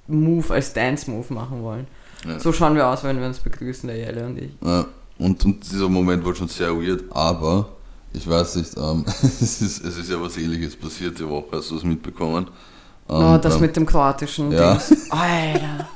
[0.07, 1.87] Move, als Dance-Move machen wollen.
[2.27, 2.39] Ja.
[2.39, 4.51] So schauen wir aus, wenn wir uns begrüßen, der Jelle und ich.
[4.61, 4.85] Ja,
[5.17, 7.69] und, und dieser Moment war schon sehr weird, aber
[8.13, 11.71] ich weiß nicht, ähm, es, ist, es ist ja was ähnliches passiert die Woche, hast
[11.71, 12.47] du es mitbekommen?
[13.07, 14.73] oh, Ähm, das beim- mit dem kroatischen Ja.
[14.75, 15.09] Dings.
[15.11, 15.87] Alter.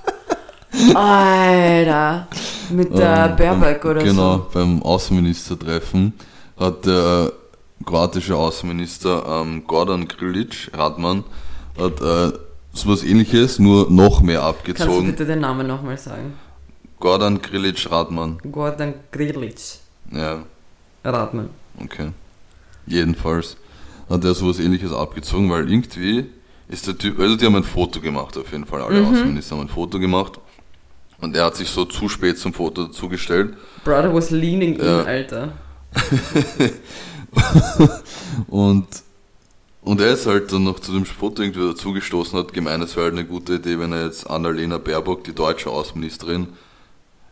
[0.93, 2.27] Alter.
[2.69, 4.47] Mit der ähm, Baerbock beim, oder Genau, so.
[4.53, 6.13] beim Außenministertreffen
[6.59, 7.31] hat der
[7.85, 11.23] kroatische Außenminister ähm, Gordon Grilic, Radman,
[11.79, 12.31] hat äh,
[12.73, 15.05] sowas ähnliches, nur noch mehr Kannst du abgezogen.
[15.07, 16.33] bitte den Namen nochmal sagen?
[16.99, 18.39] Gordon Grilic Radman.
[18.51, 19.59] Gordon Grilic.
[20.11, 20.39] Ja,
[21.03, 21.49] Radman.
[21.83, 22.11] Okay.
[22.85, 23.57] Jedenfalls
[24.09, 26.25] hat er sowas ähnliches abgezogen, weil irgendwie
[26.69, 29.07] ist der Typ, also die haben ein Foto gemacht auf jeden Fall, alle Mhm.
[29.07, 30.39] Außenminister haben ein Foto gemacht
[31.19, 35.53] und er hat sich so zu spät zum Foto dazugestellt Brother was leaning in, Alter.
[38.47, 38.87] und,
[39.81, 43.05] und er ist halt dann noch zu dem Foto irgendwie dazugestoßen, hat gemeint, es wäre
[43.05, 46.49] halt eine gute Idee, wenn er jetzt Annalena Baerbock, die deutsche Außenministerin,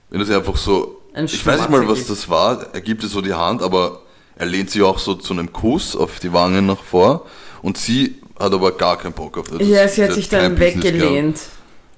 [0.10, 3.04] wenn er sie einfach so, Ein ich weiß nicht mal, was das war, er gibt
[3.04, 4.02] ihr so die Hand, aber
[4.36, 7.26] er lehnt sie auch so zu einem Kuss auf die Wangen nach vor
[7.62, 9.68] und sie hat aber gar keinen Bock auf das.
[9.68, 11.40] Ja, sie hat sich dann weggelehnt.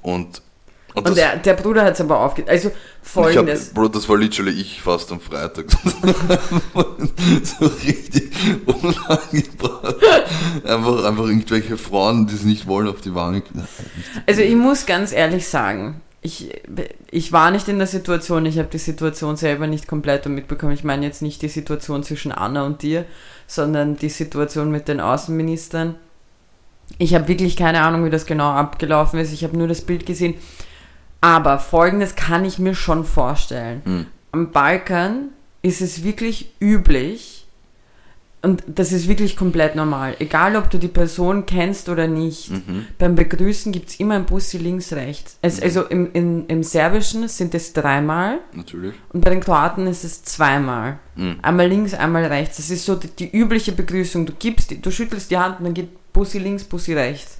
[0.02, 0.42] Und,
[0.94, 2.46] und, Und der, der Bruder hat es aber aufge...
[2.48, 3.74] Also ich hab, folgendes.
[3.74, 5.66] Bro, das war literally ich fast am Freitag.
[7.44, 8.32] so richtig
[8.66, 9.96] unangebracht.
[10.64, 13.44] Einfach, einfach irgendwelche Frauen, die es nicht wollen, auf die Wange.
[14.26, 16.50] Also ich muss ganz ehrlich sagen, ich,
[17.12, 20.74] ich war nicht in der Situation, ich habe die Situation selber nicht komplett mitbekommen.
[20.74, 23.06] Ich meine jetzt nicht die Situation zwischen Anna und dir,
[23.46, 25.96] sondern die Situation mit den Außenministern.
[26.98, 29.32] Ich habe wirklich keine Ahnung, wie das genau abgelaufen ist.
[29.32, 30.36] Ich habe nur das Bild gesehen.
[31.22, 33.82] Aber folgendes kann ich mir schon vorstellen.
[33.86, 34.06] Hm.
[34.32, 35.30] Am Balkan
[35.62, 37.37] ist es wirklich üblich,
[38.48, 42.86] und das ist wirklich komplett normal, egal ob du die Person kennst oder nicht, Mhm.
[42.98, 45.38] beim Begrüßen gibt es immer ein Bussi links, rechts.
[45.42, 48.94] Es, also im, im, im Serbischen sind es dreimal Natürlich.
[49.14, 51.00] und bei den Kroaten ist es zweimal.
[51.16, 51.36] Mhm.
[51.42, 52.58] Einmal links, einmal rechts.
[52.58, 54.26] Das ist so die, die übliche Begrüßung.
[54.26, 57.38] Du gibst, du schüttelst die Hand und dann geht Bussi links, Bussi rechts.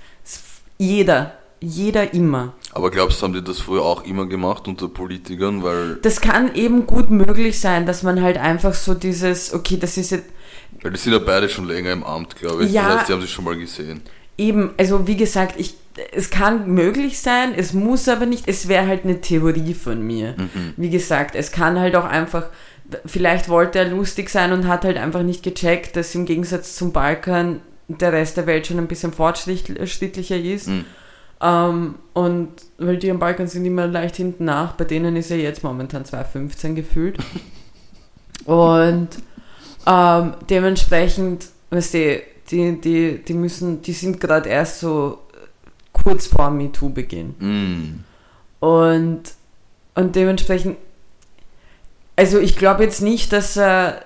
[0.78, 2.54] Jeder, jeder immer.
[2.74, 5.64] Aber glaubst du, haben die das früher auch immer gemacht unter Politikern?
[5.64, 9.98] Weil Das kann eben gut möglich sein, dass man halt einfach so dieses, okay, das
[9.98, 10.26] ist jetzt,
[10.82, 12.72] Weil die sind ja beide schon länger im Amt, glaube ich.
[12.72, 12.88] Ja.
[12.88, 14.02] Das heißt, die haben sich schon mal gesehen.
[14.38, 15.76] Eben, also wie gesagt, ich,
[16.12, 20.36] es kann möglich sein, es muss aber nicht, es wäre halt eine Theorie von mir.
[20.76, 22.46] Wie gesagt, es kann halt auch einfach,
[23.06, 26.92] vielleicht wollte er lustig sein und hat halt einfach nicht gecheckt, dass im Gegensatz zum
[26.92, 30.68] Balkan der Rest der Welt schon ein bisschen fortschrittlicher ist.
[30.68, 30.86] Mhm.
[31.42, 35.38] Ähm, und weil die am Balkan sind immer leicht hinten nach, bei denen ist er
[35.38, 37.18] jetzt momentan 2,15 gefühlt.
[38.46, 39.10] und
[39.88, 42.22] ähm, dementsprechend, weißt du,
[42.52, 45.20] die, die, die müssen, die sind gerade erst so
[45.94, 47.36] kurz vor MeToo-Beginn.
[47.40, 48.04] Mm.
[48.60, 49.24] Und,
[49.96, 50.78] und dementsprechend,
[52.16, 54.02] also ich glaube jetzt nicht, dass er,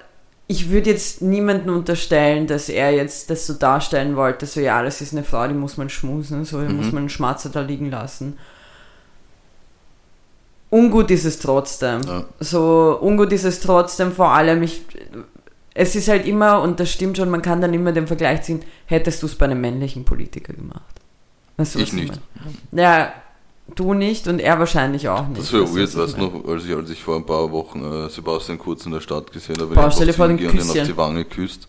[0.48, 5.02] ich würde jetzt niemanden unterstellen, dass er jetzt das so darstellen wollte, so ja, das
[5.02, 6.76] ist eine Frau, die muss man schmusen, so Mhm.
[6.76, 8.38] muss man einen Schmatzer da liegen lassen.
[10.70, 12.02] Ungut ist es trotzdem.
[12.04, 12.26] Ja.
[12.40, 14.84] So ungut ist es trotzdem, vor allem ich,
[15.74, 18.62] es ist halt immer, und das stimmt schon, man kann dann immer den Vergleich ziehen,
[18.86, 20.96] hättest du es bei einem männlichen Politiker gemacht?
[21.58, 22.20] Weißt du, Ich nicht.
[22.72, 22.82] meine?
[22.84, 23.14] Ja,
[23.76, 25.40] du nicht und er wahrscheinlich auch nicht.
[25.42, 27.52] Das wäre weird, was weißt ich du noch, als ich, als ich vor ein paar
[27.52, 30.60] Wochen äh, Sebastian Kurz in der Stadt gesehen habe, wenn ich vor, den und ihn
[30.62, 31.68] auf die Wange küsst.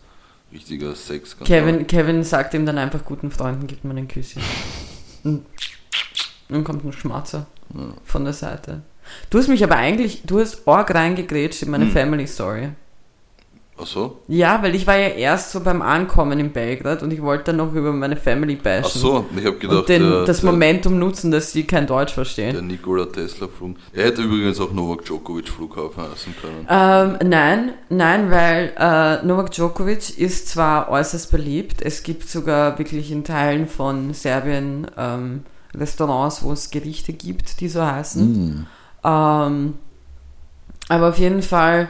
[0.53, 1.37] Richtiger Sex.
[1.45, 4.43] Kevin, Kevin sagt ihm dann einfach, guten Freunden gibt man ein Küsschen.
[5.25, 5.47] Und
[6.51, 7.95] dann kommt ein Schmatzer Ja.
[8.05, 8.83] von der Seite.
[9.31, 11.93] Du hast mich aber eigentlich, du hast arg reingegrätscht in meine Hm.
[11.93, 12.69] Family Story.
[13.79, 14.19] Ach so?
[14.29, 17.57] Ja, weil ich war ja erst so beim Ankommen in Belgrad und ich wollte dann
[17.57, 18.85] noch über meine Family bashen.
[18.85, 21.87] Ach so, ich habe gedacht, und den, der, das der, Momentum nutzen, dass sie kein
[21.87, 22.53] Deutsch verstehen.
[22.53, 23.77] der Nikola Tesla Flug.
[23.95, 26.67] Er hätte übrigens auch Novak Djokovic Flughafen heißen können.
[26.69, 33.11] Ähm, nein, nein, weil äh, Novak Djokovic ist zwar äußerst beliebt, es gibt sogar wirklich
[33.11, 35.45] in Teilen von Serbien ähm,
[35.75, 38.27] Restaurants, wo es Gerichte gibt, die so heißen.
[38.27, 38.67] Mm.
[39.03, 39.75] Ähm,
[40.89, 41.89] aber auf jeden Fall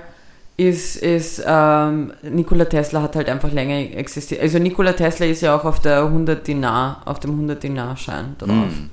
[0.57, 4.41] ist, ist ähm, Nikola Tesla hat halt einfach länger existiert.
[4.43, 8.37] Also Nikola Tesla ist ja auch auf der 100 Dinar, auf dem 100 Dinar Schein
[8.39, 8.49] drauf.
[8.51, 8.91] Mm.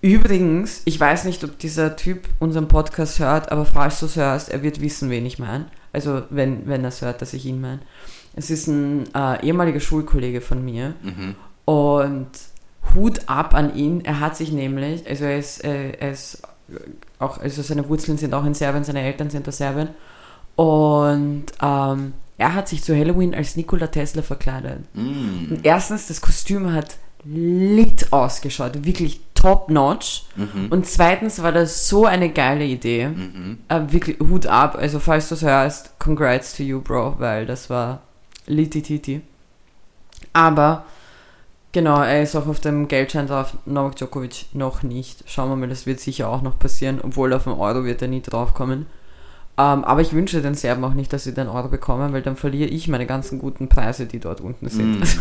[0.00, 4.48] Übrigens, ich weiß nicht, ob dieser Typ unseren Podcast hört, aber falls du es hörst,
[4.50, 5.66] er wird wissen, wen ich meine.
[5.92, 7.80] Also, wenn, wenn er es hört, dass ich ihn meine.
[8.36, 11.34] Es ist ein äh, ehemaliger Schulkollege von mir Mhm.
[11.64, 12.28] und
[12.94, 14.04] Hut ab an ihn.
[14.04, 16.42] Er hat sich nämlich, also er ist, äh, er ist
[17.18, 19.88] auch, also seine Wurzeln sind auch in Serbien, seine Eltern sind aus Serbien.
[20.58, 24.80] Und ähm, er hat sich zu Halloween als Nikola Tesla verkleidet.
[24.92, 25.52] Mm.
[25.52, 30.24] Und erstens, das Kostüm hat lit ausgeschaut, wirklich top notch.
[30.34, 30.66] Mhm.
[30.70, 33.06] Und zweitens war das so eine geile Idee.
[33.06, 33.58] Mhm.
[33.68, 34.76] Äh, wirklich Hut ab.
[34.76, 38.00] Also falls du es hörst, congrats to you, Bro, weil das war
[38.46, 39.20] litititi.
[40.32, 40.86] Aber
[41.70, 43.56] genau, er ist auch auf dem Geldschein drauf.
[43.64, 45.22] Novak Djokovic noch nicht.
[45.26, 48.08] Schauen wir mal, das wird sicher auch noch passieren, obwohl auf den Euro wird er
[48.08, 48.86] nie draufkommen.
[49.58, 52.36] Ähm, aber ich wünsche den Serben auch nicht, dass sie den Euro bekommen, weil dann
[52.36, 55.00] verliere ich meine ganzen guten Preise, die dort unten sind.
[55.00, 55.02] Mm.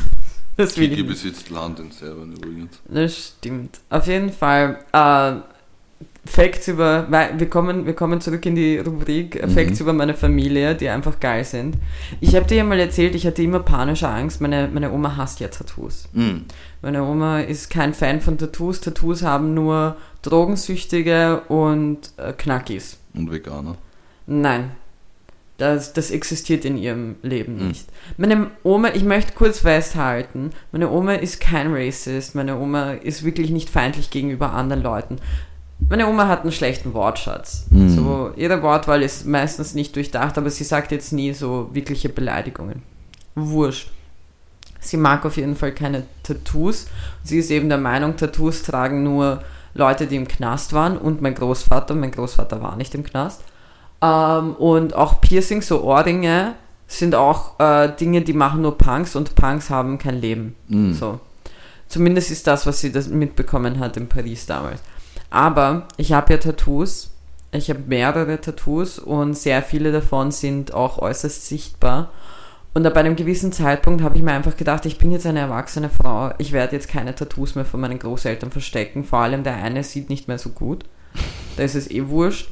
[0.58, 1.10] Das will Kiki nicht.
[1.12, 2.80] besitzt Land in Serbien übrigens.
[2.88, 3.80] Das stimmt.
[3.92, 4.80] Auf jeden Fall.
[4.92, 5.34] Äh,
[6.26, 9.52] Facts über, wir kommen, wir kommen zurück in die Rubrik äh, Mhm.
[9.52, 11.78] Facts über meine Familie, die einfach geil sind.
[12.20, 14.42] Ich habe dir ja mal erzählt, ich hatte immer panische Angst.
[14.42, 16.10] Meine, meine Oma hasst ja Tattoos.
[16.14, 16.40] Mm.
[16.82, 18.82] Meine Oma ist kein Fan von Tattoos.
[18.82, 22.98] Tattoos haben nur Drogensüchtige und äh, Knackis.
[23.14, 23.78] Und Veganer.
[24.28, 24.72] Nein.
[25.58, 27.68] Das, das existiert in ihrem Leben Mhm.
[27.70, 27.90] nicht.
[28.18, 33.50] Meine Oma, ich möchte kurz festhalten, meine Oma ist kein Racist, meine Oma ist wirklich
[33.50, 35.16] nicht feindlich gegenüber anderen Leuten.
[35.90, 37.66] Meine Oma hat einen schlechten Wortschatz.
[37.72, 37.90] Mhm.
[37.90, 42.84] So, ihre Wortwahl ist meistens nicht durchdacht, aber sie sagt jetzt nie so wirkliche Beleidigungen.
[43.34, 43.90] Wurscht.
[44.80, 46.86] Sie mag auf jeden Fall keine Tattoos.
[47.24, 49.42] Sie ist eben der Meinung, Tattoos tragen nur
[49.74, 51.96] Leute, die im Knast waren und mein Großvater.
[51.96, 53.42] Mein Großvater war nicht im Knast.
[54.02, 56.56] Ähm, und auch Piercings, so Ohrringe,
[56.88, 60.56] sind auch äh, Dinge, die machen nur Punks und Punks haben kein Leben.
[60.68, 60.94] Mm.
[60.94, 61.20] So.
[61.88, 64.82] Zumindest ist das, was sie das mitbekommen hat in Paris damals.
[65.30, 67.12] Aber ich habe ja Tattoos.
[67.52, 72.12] Ich habe mehrere Tattoos und sehr viele davon sind auch äußerst sichtbar.
[72.74, 75.90] Und ab einem gewissen Zeitpunkt habe ich mir einfach gedacht, ich bin jetzt eine erwachsene
[75.90, 79.04] Frau, ich werde jetzt keine Tattoos mehr von meinen Großeltern verstecken.
[79.04, 80.84] Vor allem der eine sieht nicht mehr so gut.
[81.56, 82.50] Da ist es eh wurscht.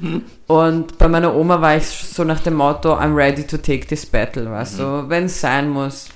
[0.47, 4.05] Und bei meiner Oma war ich so nach dem Motto, I'm ready to take this
[4.05, 5.09] battle, weißt du.
[5.09, 6.09] Wenn es sein muss,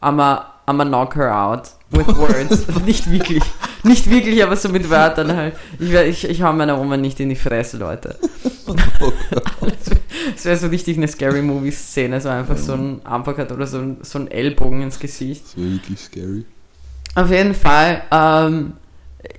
[0.00, 2.66] I'ma, I'ma knock her out with words.
[2.86, 3.42] nicht wirklich.
[3.82, 5.56] Nicht wirklich, aber so mit Wörtern halt.
[5.78, 8.18] Ich, ich, ich hau meiner Oma nicht in die Fresse, Leute.
[10.36, 13.98] Es wäre so richtig eine Scary Movie-Szene, so einfach so ein Uppercut oder so ein,
[14.02, 15.44] so ein Ellbogen ins Gesicht.
[15.44, 16.44] Das wäre wirklich scary.
[17.14, 18.74] Auf jeden Fall, ähm,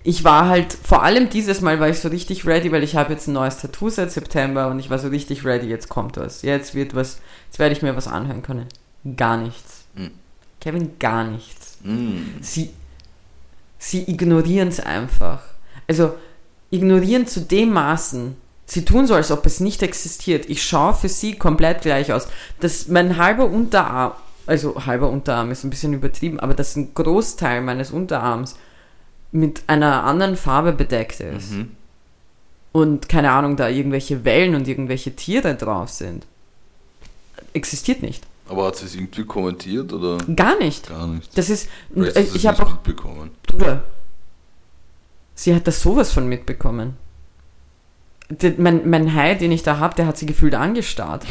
[0.03, 3.13] ich war halt, vor allem dieses Mal war ich so richtig ready, weil ich habe
[3.13, 6.41] jetzt ein neues Tattoo seit September und ich war so richtig ready, jetzt kommt was.
[6.41, 8.67] Jetzt wird was, jetzt werde ich mir was anhören können.
[9.15, 9.85] gar nichts.
[9.95, 10.11] Mhm.
[10.61, 11.77] Kevin, gar nichts.
[11.83, 12.41] Mm.
[12.41, 12.71] Sie,
[13.77, 15.41] sie ignorieren es einfach.
[15.87, 16.15] Also
[16.71, 18.35] ignorieren zu dem Maßen.
[18.65, 20.49] Sie tun so, als ob es nicht existiert.
[20.49, 22.27] Ich schaue für sie komplett gleich aus.
[22.59, 24.13] Das, mein halber Unterarm,
[24.47, 28.55] also halber Unterarm ist ein bisschen übertrieben, aber dass ein Großteil meines Unterarms
[29.35, 31.51] mit einer anderen Farbe bedeckt ist.
[31.51, 31.71] Mhm.
[32.71, 36.25] Und keine Ahnung, da irgendwelche Wellen und irgendwelche Tiere drauf sind.
[37.53, 38.23] Existiert nicht.
[38.47, 40.87] Aber hat sie es irgendwie kommentiert oder Gar nicht.
[40.89, 41.37] gar nicht?
[41.37, 43.31] Das ist, hast du das ich habe auch mitbekommen.
[43.47, 43.83] Bruder,
[45.35, 46.95] sie hat das sowas von mitbekommen.
[48.57, 51.25] Mein, mein Hai, den ich da habe, der hat sie gefühlt angestarrt.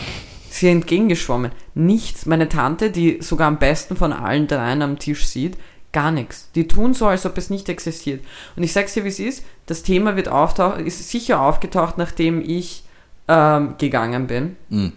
[0.51, 1.51] Sie entgegengeschwommen.
[1.75, 2.27] Nichts.
[2.27, 5.57] Meine Tante, die sogar am besten von allen dreien am Tisch sieht,
[5.95, 6.51] gar nichts.
[6.55, 8.23] Die tun so, als ob es nicht existiert.
[8.57, 9.45] Und ich sag's dir, wie es ist.
[9.65, 12.85] Das Thema wird auftauchen, ist sicher aufgetaucht, nachdem ich
[13.29, 14.89] ähm, gegangen bin Mm.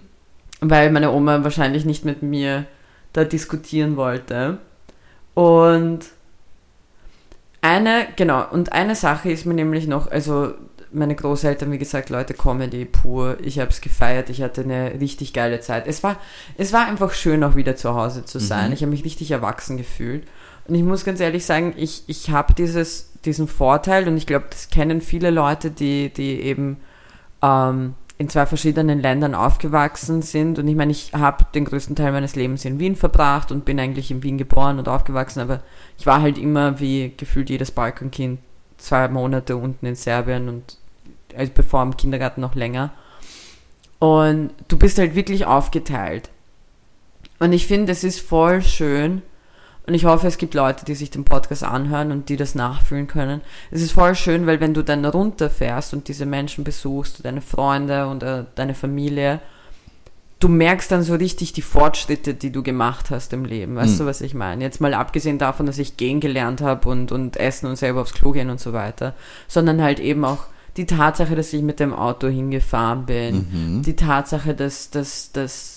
[0.60, 2.66] weil meine Oma wahrscheinlich nicht mit mir
[3.14, 4.58] da diskutieren wollte.
[5.34, 6.00] Und
[7.62, 10.54] eine, genau, und eine Sache ist mir nämlich noch, also
[10.92, 13.38] meine Großeltern, wie gesagt, Leute, Comedy pur.
[13.42, 15.86] Ich habe es gefeiert, ich hatte eine richtig geile Zeit.
[15.88, 16.18] Es war,
[16.58, 18.68] es war einfach schön, auch wieder zu Hause zu sein.
[18.68, 18.74] Mhm.
[18.74, 20.24] Ich habe mich richtig erwachsen gefühlt.
[20.68, 24.70] Und ich muss ganz ehrlich sagen, ich, ich habe diesen Vorteil und ich glaube, das
[24.70, 26.78] kennen viele Leute, die, die eben
[27.42, 30.60] ähm, in zwei verschiedenen Ländern aufgewachsen sind.
[30.60, 33.80] Und ich meine, ich habe den größten Teil meines Lebens in Wien verbracht und bin
[33.80, 35.62] eigentlich in Wien geboren und aufgewachsen, aber
[35.98, 38.40] ich war halt immer wie gefühlt jedes Balkankind
[38.78, 40.78] zwei Monate unten in Serbien und
[41.36, 42.92] also bevor im Kindergarten noch länger.
[44.00, 46.30] Und du bist halt wirklich aufgeteilt.
[47.40, 49.22] Und ich finde, es ist voll schön.
[49.88, 53.08] Und ich hoffe, es gibt Leute, die sich den Podcast anhören und die das nachfühlen
[53.08, 53.40] können.
[53.72, 58.08] Es ist voll schön, weil wenn du dann runterfährst und diese Menschen besuchst, deine Freunde
[58.08, 59.40] und äh, deine Familie,
[60.42, 63.76] du merkst dann so richtig die Fortschritte, die du gemacht hast im Leben.
[63.78, 64.00] Weißt Mhm.
[64.00, 64.62] du, was ich meine?
[64.64, 68.14] Jetzt mal abgesehen davon, dass ich gehen gelernt habe und, und essen und selber aufs
[68.14, 69.14] Klo gehen und so weiter,
[69.48, 70.44] sondern halt eben auch
[70.76, 73.82] die Tatsache, dass ich mit dem Auto hingefahren bin, Mhm.
[73.84, 75.77] die Tatsache, dass, dass, dass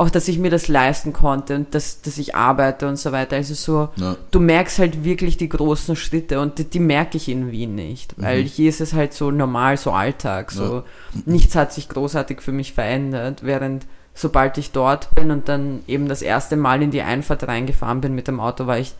[0.00, 3.36] auch, dass ich mir das leisten konnte und dass, dass ich arbeite und so weiter.
[3.36, 4.16] Also so, Ja.
[4.30, 8.14] du merkst halt wirklich die großen Schritte und die, die merke ich in Wien nicht,
[8.16, 10.84] weil hier ist es halt so normal, so Alltag, so
[11.26, 16.08] nichts hat sich großartig für mich verändert, während sobald ich dort bin und dann eben
[16.08, 18.94] das erste Mal in die Einfahrt reingefahren bin mit dem Auto, war ich,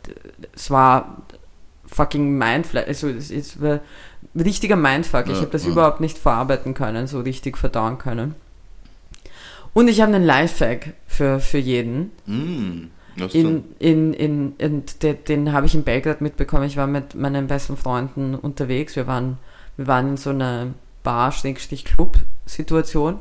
[0.54, 1.16] es war
[1.86, 3.80] fucking Mindfuck, also es, es war
[4.36, 5.70] richtiger Mindfuck, ich Ja, habe das ja.
[5.70, 8.34] überhaupt nicht verarbeiten können, so richtig verdauen können.
[9.78, 12.10] Und ich habe einen Lifehack für, für jeden.
[12.26, 12.88] Mm.
[13.32, 16.64] In, in, in, in, den, den habe ich in Belgrad mitbekommen.
[16.64, 18.96] Ich war mit meinen besten Freunden unterwegs.
[18.96, 19.38] Wir waren,
[19.76, 20.74] wir waren in so einer
[21.04, 23.20] Bar-Club-Situation.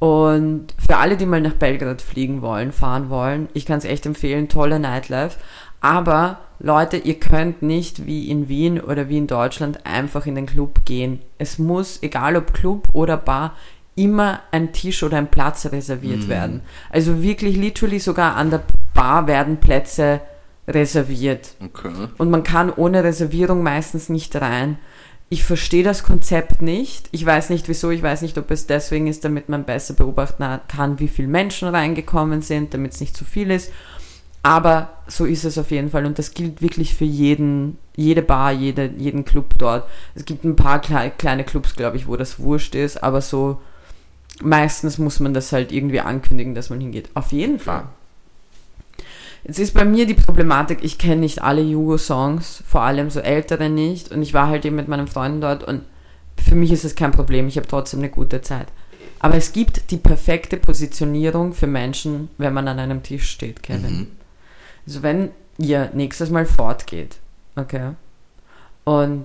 [0.00, 4.04] Und für alle, die mal nach Belgrad fliegen wollen, fahren wollen, ich kann es echt
[4.04, 5.38] empfehlen, toller Nightlife.
[5.80, 10.44] Aber Leute, ihr könnt nicht wie in Wien oder wie in Deutschland einfach in den
[10.44, 11.22] Club gehen.
[11.38, 13.54] Es muss, egal ob Club oder Bar,
[13.96, 16.62] immer ein Tisch oder ein Platz reserviert werden.
[16.90, 20.20] Also wirklich literally sogar an der Bar werden Plätze
[20.66, 21.54] reserviert.
[21.62, 22.08] Okay.
[22.18, 24.78] Und man kann ohne Reservierung meistens nicht rein.
[25.28, 27.08] Ich verstehe das Konzept nicht.
[27.12, 27.90] Ich weiß nicht wieso.
[27.90, 31.68] Ich weiß nicht, ob es deswegen ist, damit man besser beobachten kann, wie viele Menschen
[31.68, 33.70] reingekommen sind, damit es nicht zu viel ist.
[34.42, 36.04] Aber so ist es auf jeden Fall.
[36.04, 39.88] Und das gilt wirklich für jeden, jede Bar, jede, jeden Club dort.
[40.14, 43.02] Es gibt ein paar klei kleine Clubs, glaube ich, wo das wurscht ist.
[43.02, 43.60] Aber so
[44.42, 47.10] meistens muss man das halt irgendwie ankündigen, dass man hingeht.
[47.14, 47.86] Auf jeden Fall.
[49.44, 53.68] Jetzt ist bei mir die Problematik, ich kenne nicht alle Jugo-Songs, vor allem so ältere
[53.68, 54.10] nicht.
[54.10, 55.82] Und ich war halt eben mit meinen Freunden dort und
[56.42, 58.68] für mich ist es kein Problem, ich habe trotzdem eine gute Zeit.
[59.20, 63.96] Aber es gibt die perfekte Positionierung für Menschen, wenn man an einem Tisch steht, Kevin.
[63.96, 64.06] Mhm.
[64.86, 67.16] Also wenn ihr nächstes Mal fortgeht,
[67.56, 67.92] okay,
[68.84, 69.24] und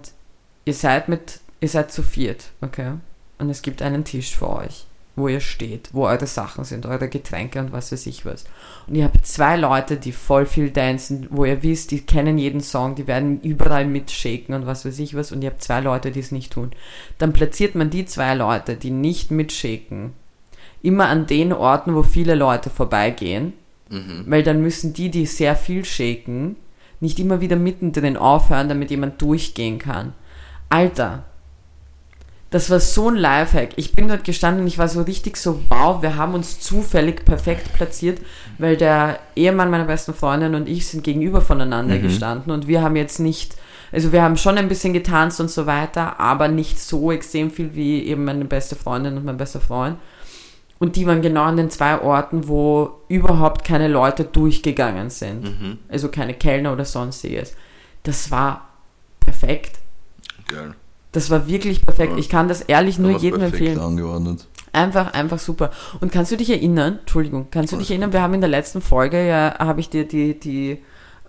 [0.65, 2.93] ihr seid mit, ihr seid zu viert, okay,
[3.39, 4.85] und es gibt einen Tisch für euch,
[5.19, 8.45] wo ihr steht, wo eure Sachen sind, eure Getränke und was weiß ich was.
[8.87, 12.61] Und ihr habt zwei Leute, die voll viel dancen, wo ihr wisst, die kennen jeden
[12.61, 16.09] Song, die werden überall mitshaken und was weiß ich was, und ihr habt zwei Leute,
[16.11, 16.71] die es nicht tun.
[17.19, 20.13] Dann platziert man die zwei Leute, die nicht mitshaken,
[20.81, 23.53] immer an den Orten, wo viele Leute vorbeigehen,
[23.89, 24.25] Mhm.
[24.27, 26.55] weil dann müssen die, die sehr viel shaken,
[26.99, 30.13] nicht immer wieder mittendrin aufhören, damit jemand durchgehen kann.
[30.69, 31.23] Alter,
[32.51, 33.69] das war so ein Lifehack.
[33.75, 37.23] Ich bin dort gestanden und ich war so richtig so, wow, wir haben uns zufällig
[37.23, 38.19] perfekt platziert,
[38.57, 42.01] weil der Ehemann meiner besten Freundin und ich sind gegenüber voneinander Mhm.
[42.01, 43.55] gestanden und wir haben jetzt nicht,
[43.91, 47.75] also wir haben schon ein bisschen getanzt und so weiter, aber nicht so extrem viel
[47.75, 49.97] wie eben meine beste Freundin und mein bester Freund.
[50.79, 55.43] Und die waren genau an den zwei Orten, wo überhaupt keine Leute durchgegangen sind.
[55.43, 55.77] Mhm.
[55.89, 57.53] Also keine Kellner oder sonstiges.
[58.03, 58.69] Das war
[59.19, 59.77] perfekt.
[60.47, 60.73] Geil.
[61.11, 62.13] Das war wirklich perfekt.
[62.17, 63.79] Ich kann das ehrlich nur jedem empfehlen.
[63.79, 64.47] angeordnet.
[64.71, 65.71] Einfach, einfach super.
[65.99, 68.81] Und kannst du dich erinnern, Entschuldigung, kannst du dich erinnern, wir haben in der letzten
[68.81, 70.77] Folge ja, habe ich dir die, die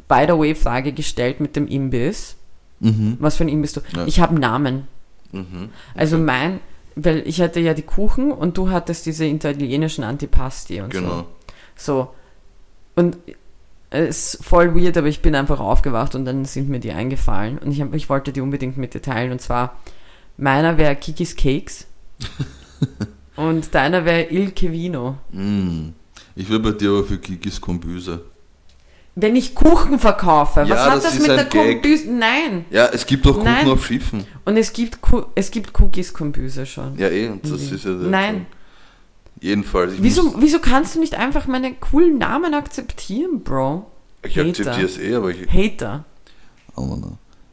[0.08, 2.36] By the way Frage gestellt mit dem Imbiss.
[2.80, 3.16] Mhm.
[3.20, 3.80] Was für ein Imbiss du?
[3.96, 4.06] Ja.
[4.06, 4.88] Ich habe einen Namen.
[5.32, 5.70] Mhm.
[5.94, 6.60] Also mein,
[6.96, 11.08] weil ich hatte ja die Kuchen und du hattest diese italienischen Antipasti und Genau.
[11.08, 11.24] so.
[11.76, 12.08] So.
[12.96, 13.16] Und
[13.90, 17.72] ist voll weird, aber ich bin einfach aufgewacht und dann sind mir die eingefallen und
[17.72, 19.76] ich, hab, ich wollte die unbedingt mit dir teilen und zwar
[20.36, 21.86] meiner wäre Kikis Cakes
[23.36, 25.16] und deiner wäre Il Vino.
[25.32, 25.88] Mm.
[26.36, 28.22] Ich will bei dir aber für Kikis Kombüse.
[29.16, 31.44] Wenn ich Kuchen verkaufe, was Ja, hat das das mit der.
[31.46, 32.10] Kombüse?
[32.12, 32.64] Nein.
[32.70, 33.68] Ja, es gibt doch Kuchen Nein.
[33.68, 34.24] auf Schiffen.
[34.44, 36.96] Und es gibt, Ku- es gibt Cookies Kombüse schon.
[36.96, 37.74] Ja, eh, und das Mhm.
[37.74, 38.46] ist ja der Nein.
[39.40, 39.94] Jedenfalls.
[39.94, 43.86] Ich Wieso, wieso kannst du nicht einfach meine coolen Namen akzeptieren, Bro?
[44.22, 44.48] Ich Hater.
[44.48, 45.48] akzeptiere es eh, aber ich.
[45.50, 46.04] Hater.
[46.76, 47.12] Aber na.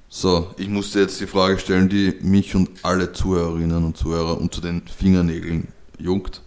[0.10, 4.62] So, ich musste jetzt die Frage stellen, die mich und alle Zuhörerinnen und Zuhörer unter
[4.62, 5.68] den Fingernägeln
[6.00, 6.42] juckt.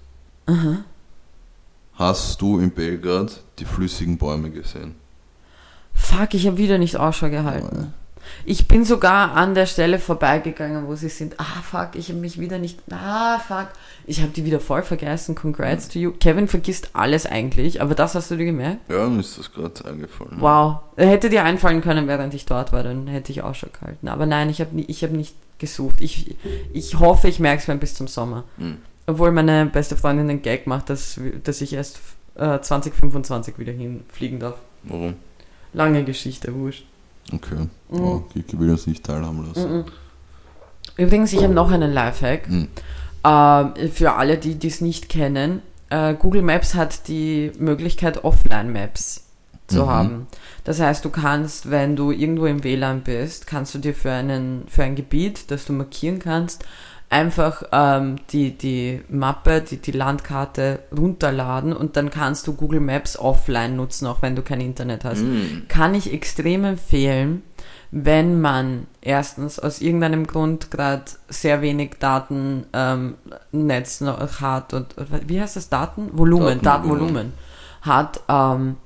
[1.94, 4.94] Hast du in Belgrad die flüssigen Bäume gesehen?
[5.92, 7.92] Fuck, ich habe wieder nicht Ausschau gehalten.
[8.44, 11.38] Ich bin sogar an der Stelle vorbeigegangen, wo sie sind.
[11.38, 12.80] Ah, fuck, ich habe mich wieder nicht.
[12.90, 13.68] Ah, fuck.
[14.06, 15.34] Ich habe die wieder voll vergessen.
[15.34, 16.12] Congrats to you.
[16.12, 18.90] Kevin vergisst alles eigentlich, aber das hast du dir gemerkt?
[18.90, 20.36] Ja, mir ist das gerade eingefallen.
[20.38, 20.78] Wow.
[20.96, 24.08] Hätte dir einfallen können, während ich dort war, dann hätte ich Ausschau gehalten.
[24.08, 26.00] Aber nein, ich habe ich hab nicht gesucht.
[26.00, 26.36] Ich,
[26.72, 28.44] ich hoffe, ich merke es mir bis zum Sommer.
[28.58, 28.78] Hm.
[29.06, 32.00] Obwohl meine beste Freundin den Gag macht, dass, dass ich erst
[32.36, 34.56] äh, 2025 wieder hinfliegen darf.
[34.84, 35.14] Warum?
[35.72, 36.86] Lange Geschichte, wurscht.
[37.32, 37.68] Okay.
[37.90, 38.00] Mhm.
[38.00, 39.78] Oh, Kiki will uns nicht teilhaben lassen.
[39.78, 39.84] Mhm.
[40.96, 42.48] Übrigens, ich habe noch einen Lifehack.
[42.48, 42.68] Mhm.
[43.24, 49.24] Ähm, für alle, die dies nicht kennen, äh, Google Maps hat die Möglichkeit, Offline-Maps
[49.66, 49.88] zu Mhm.
[49.88, 50.26] haben.
[50.64, 54.64] Das heißt, du kannst, wenn du irgendwo im WLAN bist, kannst du dir für, einen,
[54.68, 56.64] für ein Gebiet, das du markieren kannst,
[57.10, 63.18] einfach ähm, die, die Mappe, die, die Landkarte runterladen und dann kannst du Google Maps
[63.18, 65.64] offline nutzen, auch wenn du kein Internet hast Mhm.
[65.68, 67.42] kann ich extrem empfehlen,
[67.90, 73.14] wenn man erstens aus irgendeinem Grund gerade sehr wenig Datennetz ähm,
[73.50, 74.94] Netz noch hat und
[75.26, 76.62] wie heißt das Daten Volumen Datenvolumen.
[76.62, 77.32] Datenvolumen
[77.82, 78.76] hat ähm,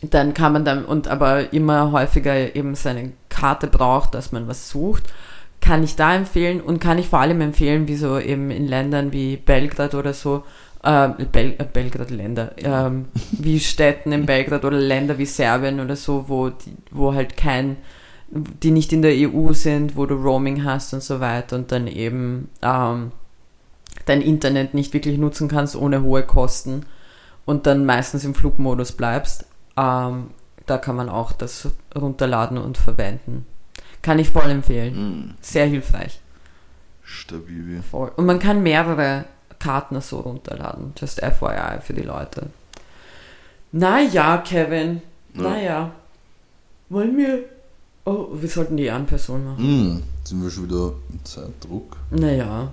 [0.00, 4.70] dann kann man dann und aber immer häufiger eben seine Karte braucht, dass man was
[4.70, 5.04] sucht,
[5.68, 9.12] kann ich da empfehlen und kann ich vor allem empfehlen, wie so eben in Ländern
[9.12, 10.44] wie Belgrad oder so,
[10.82, 15.94] äh, Bel äh, Belgrad Länder, ähm, wie Städten in Belgrad oder Länder wie Serbien oder
[15.94, 17.76] so, wo, die, wo halt kein,
[18.30, 21.86] die nicht in der EU sind, wo du Roaming hast und so weiter und dann
[21.86, 23.12] eben ähm,
[24.06, 26.86] dein Internet nicht wirklich nutzen kannst ohne hohe Kosten
[27.44, 29.44] und dann meistens im Flugmodus bleibst.
[29.76, 30.28] Ähm,
[30.64, 33.44] da kann man auch das runterladen und verwenden.
[34.02, 34.94] Kann ich voll empfehlen.
[34.94, 35.34] Mhm.
[35.40, 36.20] Sehr hilfreich.
[37.02, 37.82] Stabil.
[37.82, 38.12] Voll.
[38.16, 39.24] Und man kann mehrere
[39.58, 40.92] Karten so runterladen.
[40.98, 42.50] Just FYI für die Leute.
[43.72, 45.02] Naja, Kevin.
[45.34, 45.42] Ja.
[45.42, 45.92] Naja.
[46.88, 47.44] Wollen wir.
[48.04, 50.02] Oh, wir sollten die Ehrenperson machen.
[50.18, 51.96] Jetzt sind wir schon wieder im Zeitdruck.
[52.10, 52.72] Naja.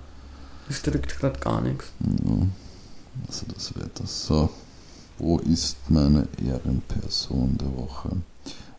[0.69, 1.91] Es drückt gerade gar nichts.
[1.99, 2.47] Ja.
[3.27, 4.05] Also das Wetter.
[4.05, 4.49] So.
[5.17, 8.09] Wo ist meine Ehrenperson der Woche?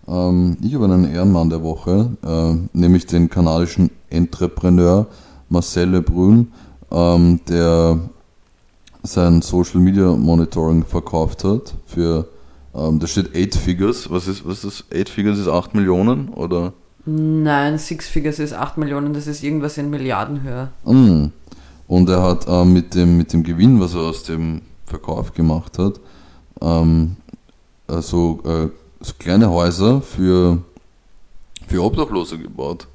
[0.08, 5.06] Ähm, ich habe einen Ehrenmann der Woche, äh, nämlich den kanadischen Entrepreneur
[5.48, 6.52] Marcel Lebrun,
[6.90, 7.98] ähm, der
[9.02, 12.28] sein Social Media Monitoring verkauft hat für,
[12.74, 14.10] ähm, da steht 8 Figures.
[14.10, 15.00] Was ist, was ist das?
[15.00, 16.72] 8 Figures ist 8 Millionen oder?
[17.04, 20.70] Nein, Six Figures ist 8 Millionen, das ist irgendwas in Milliardenhöhe.
[20.84, 21.26] Mm.
[21.86, 25.78] Und er hat ähm, mit, dem, mit dem Gewinn, was er aus dem Verkauf gemacht
[25.78, 26.00] hat,
[26.60, 27.16] ähm,
[27.86, 28.68] also, äh,
[29.00, 30.62] so kleine Häuser für,
[31.66, 32.86] für Obdachlose gebaut.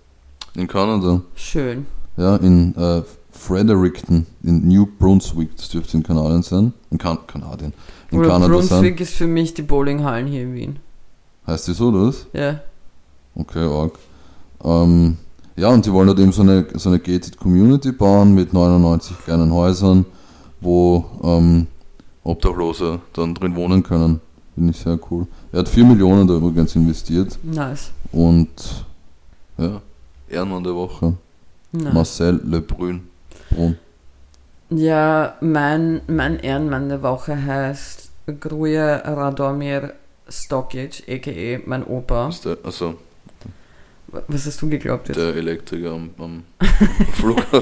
[0.55, 1.21] In Kanada.
[1.35, 1.85] Schön.
[2.17, 6.73] Ja, in äh, Fredericton, in New Brunswick, das dürfte in Kanadien sein.
[6.89, 7.73] In kan Kanadien.
[8.11, 10.73] In Oder Kanada Brunswick ist für mich die Bowlinghallen hier in Wien.
[11.45, 11.53] sein.
[11.53, 12.27] Heißt die so, das?
[12.33, 12.59] Ja.
[13.35, 13.93] Okay, arg.
[14.63, 15.17] Ähm,
[15.55, 19.17] ja, und die wollen halt eben so eine, so eine gated Community bauen mit 99
[19.25, 20.05] kleinen Häusern,
[20.59, 21.67] wo ähm,
[22.23, 24.21] Obdachlose dann drin wohnen können.
[24.55, 25.27] Finde ich sehr cool.
[25.51, 27.91] Er hat 4 Millionen da übrigens investiert Nice.
[28.11, 28.49] und
[29.57, 29.81] ja,
[30.29, 31.13] Ehrenmann der Woche.
[31.71, 31.93] nice.
[31.93, 33.01] Marcel Lebrun.
[33.49, 33.77] Brun.
[34.69, 39.93] Ja, mein, mein Ehrenmann der Woche heißt Gruja Radomir
[40.29, 41.59] Stokic, a.k.a.
[41.65, 42.29] mein Opa.
[42.29, 42.95] Ist der, also
[44.27, 45.17] Was hast du geglaubt jetzt?
[45.17, 46.43] der Elektriker am, am
[47.13, 47.61] Flughafen.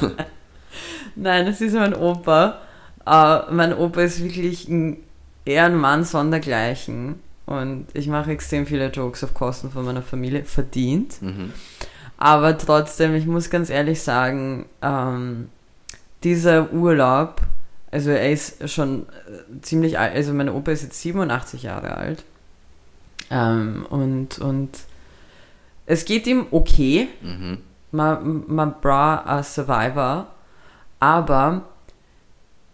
[1.16, 2.58] Nein, es ist mein Opa.
[3.10, 4.98] Uh, mein Opa ist wirklich ein
[5.44, 7.18] Ehrenmann sondergleichen.
[7.46, 10.44] Und ich mache extrem viele Jokes auf Kosten von meiner Familie.
[10.44, 11.20] Verdient.
[11.20, 11.52] Mhm.
[12.18, 15.48] Aber trotzdem, ich muss ganz ehrlich sagen, ähm,
[16.22, 17.40] dieser Urlaub,
[17.90, 22.22] also er ist schon äh, ziemlich alt, also mein Opa ist jetzt 87 Jahre alt.
[23.30, 24.70] Ähm, und, und
[25.86, 27.08] es geht ihm okay.
[27.22, 27.58] Mhm.
[27.90, 30.28] Man, man bra a Survivor.
[31.00, 31.62] Aber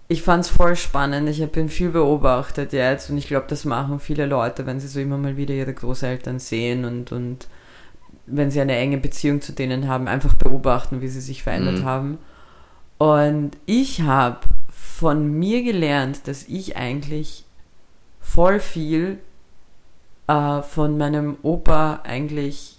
[0.09, 1.29] ich fand es voll spannend.
[1.29, 4.89] Ich habe ihn viel beobachtet jetzt und ich glaube, das machen viele Leute, wenn sie
[4.89, 7.49] so immer mal wieder ihre Großeltern sehen und, und
[8.27, 11.85] wenn sie eine enge Beziehung zu denen haben, einfach beobachten, wie sie sich verändert Mhm.
[11.85, 12.19] haben.
[12.99, 14.41] Und ich habe
[14.71, 17.45] von mir gelernt, dass ich eigentlich
[18.21, 19.19] voll viel
[20.29, 22.79] äh, von meinem Opa eigentlich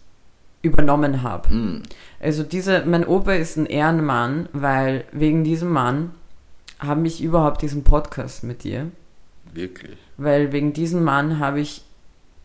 [0.62, 1.54] übernommen habe.
[1.54, 1.84] Mhm.
[2.20, 6.12] Also diese, mein Opa ist ein Ehrenmann, weil wegen diesem Mann
[6.80, 8.92] habe ich überhaupt diesen Podcast mit dir.
[9.54, 9.98] Wirklich.
[10.18, 11.84] Weil wegen diesem Mann habe ich,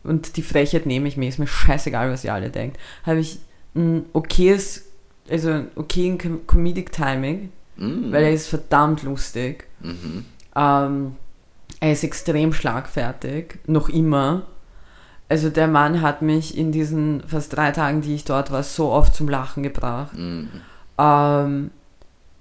[0.03, 3.39] und die Frechheit nehme ich mir, ist mir scheißegal, was ihr alle denkt, habe ich
[3.75, 4.85] ein okayes,
[5.29, 8.11] also ein okayen Com- Comedic Timing, Mhm.
[8.11, 9.65] weil er ist verdammt lustig.
[9.79, 10.25] Mhm.
[10.55, 11.15] Ähm,
[11.79, 14.43] er ist extrem schlagfertig, noch immer.
[15.29, 18.91] Also der Mann hat mich in diesen fast drei Tagen, die ich dort war, so
[18.91, 20.15] oft zum Lachen gebracht.
[20.15, 20.49] Mhm.
[20.99, 21.71] Ähm,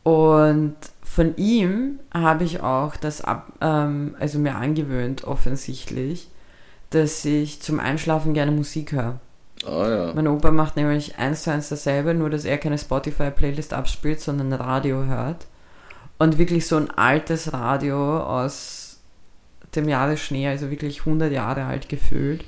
[0.03, 0.75] und
[1.15, 6.29] von ihm habe ich auch das ab, ähm, also mir angewöhnt, offensichtlich,
[6.89, 9.21] dass ich zum Einschlafen gerne Musik höre.
[9.67, 10.13] Ah ja.
[10.15, 14.55] Mein Opa macht nämlich eins zu eins dasselbe, nur dass er keine Spotify-Playlist abspielt, sondern
[14.55, 15.47] Radio hört.
[16.19, 19.01] Und wirklich so ein altes Radio aus
[19.75, 22.43] dem Jahre Schnee, also wirklich 100 Jahre alt gefühlt.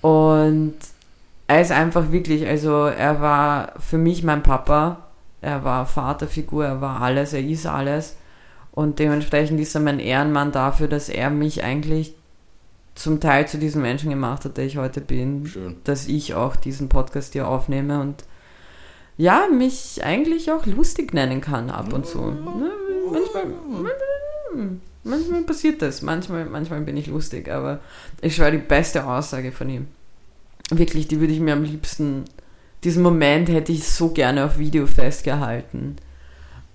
[0.00, 0.74] Und
[1.46, 5.11] er ist einfach wirklich, also er war für mich mein Papa,
[5.42, 8.16] er war Vaterfigur, er war alles, er ist alles.
[8.70, 12.14] Und dementsprechend ist er mein Ehrenmann dafür, dass er mich eigentlich
[12.94, 15.76] zum Teil zu diesem Menschen gemacht hat, der ich heute bin Schön.
[15.84, 18.24] dass ich auch diesen Podcast hier aufnehme und
[19.16, 22.18] ja, mich eigentlich auch lustig nennen kann ab und zu.
[22.18, 22.70] Ne,
[23.10, 23.44] Manchmal,
[25.04, 27.80] manchmal passiert das, manchmal, manchmal bin ich lustig, aber
[28.20, 29.88] ich schwöre, die beste Aussage von ihm,
[30.70, 32.24] wirklich, die würde ich mir am liebsten,
[32.84, 35.96] diesen Moment hätte ich so gerne auf Video festgehalten,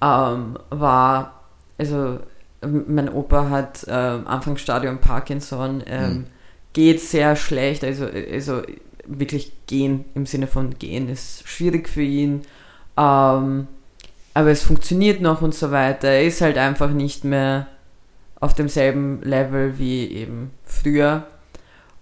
[0.01, 1.43] ähm, war,
[1.77, 2.19] also
[2.61, 6.25] mein Opa hat ähm, Anfangsstadium Parkinson, ähm, Mhm.
[6.73, 8.61] geht sehr schlecht, also, also
[9.05, 12.41] wirklich gehen im Sinne von gehen ist schwierig für ihn,
[12.97, 13.67] ähm,
[14.33, 16.09] aber es funktioniert noch und so weiter.
[16.09, 17.67] Er ist halt einfach nicht mehr
[18.39, 21.25] auf demselben Level wie eben früher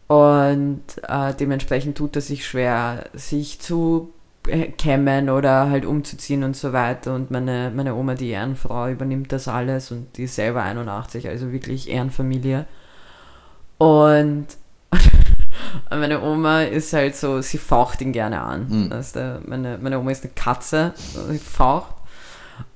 [0.08, 4.14] und äh, dementsprechend tut es sich schwer, sich zu
[4.48, 7.16] äh, kämmen oder halt umzuziehen und so weiter.
[7.16, 11.52] Und meine, meine Oma, die Ehrenfrau, übernimmt das alles und die ist selber 81, also
[11.52, 12.66] wirklich Ehrenfamilie.
[13.80, 14.46] Und
[15.90, 18.68] meine Oma ist halt so, sie faucht ihn gerne an.
[18.70, 18.90] Mhm.
[18.90, 20.94] Du, meine, meine Oma ist eine Katze,
[21.30, 21.96] sie faucht.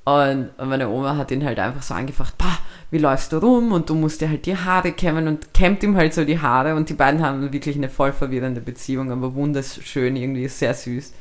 [0.04, 2.58] Und meine Oma hat ihn halt einfach so angefacht, bah,
[2.92, 3.72] wie läufst du rum?
[3.72, 6.76] Und du musst dir halt die Haare kämmen und kämmt ihm halt so die Haare.
[6.76, 11.14] Und die beiden haben wirklich eine voll verwirrende Beziehung, aber wunderschön, irgendwie sehr süß.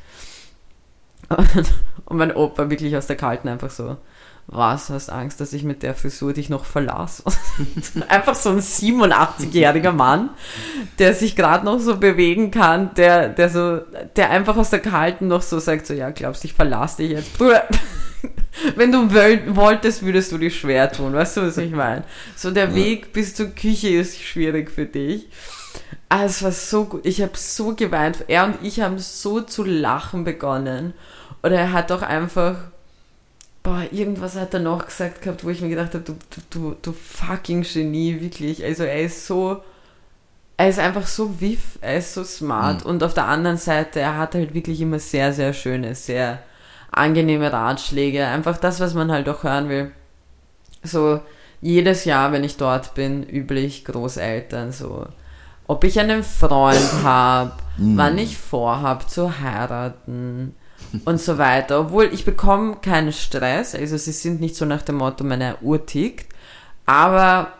[1.29, 1.73] Und,
[2.05, 3.97] und mein Opa wirklich aus der Kalten einfach so,
[4.51, 7.23] was, hast Angst, dass ich mit der Frisur dich noch verlasse?
[8.07, 10.31] einfach so ein 87-jähriger Mann,
[10.97, 13.81] der sich gerade noch so bewegen kann, der, der so,
[14.15, 17.37] der einfach aus der Kalten noch so sagt, so, ja, glaubst ich verlasse dich jetzt?
[18.75, 19.09] Wenn du
[19.55, 22.03] wolltest, würdest du dich schwer tun, weißt du, was ich meine?
[22.35, 22.75] So der Ja.
[22.75, 25.27] Weg bis zur Küche ist schwierig für dich.
[26.09, 27.05] Ah, es war so gut.
[27.05, 28.25] Ich habe so geweint.
[28.27, 30.93] Er und ich haben so zu lachen begonnen.
[31.43, 32.55] Oder er hat auch einfach,
[33.63, 36.75] boah, irgendwas hat er noch gesagt gehabt, wo ich mir gedacht habe, du, du, du,
[36.81, 38.63] du fucking Genie, wirklich.
[38.63, 39.61] Also er ist so,
[40.57, 42.83] er ist einfach so wiff, er ist so smart.
[42.83, 46.43] Und auf der anderen Seite, er hat halt wirklich immer sehr, sehr schöne, sehr
[46.91, 48.25] angenehme Ratschläge.
[48.25, 49.91] Einfach das, was man halt auch hören will.
[50.83, 51.21] So,
[51.61, 55.05] jedes Jahr, wenn ich dort bin, üblich Großeltern, so,
[55.67, 60.55] ob ich einen Freund habe, wann ich vorhab zu heiraten
[61.05, 61.81] und so weiter.
[61.81, 65.85] Obwohl ich bekomme keinen Stress, also sie sind nicht so nach dem Motto, meine Uhr
[65.85, 66.33] tickt,
[66.85, 67.53] aber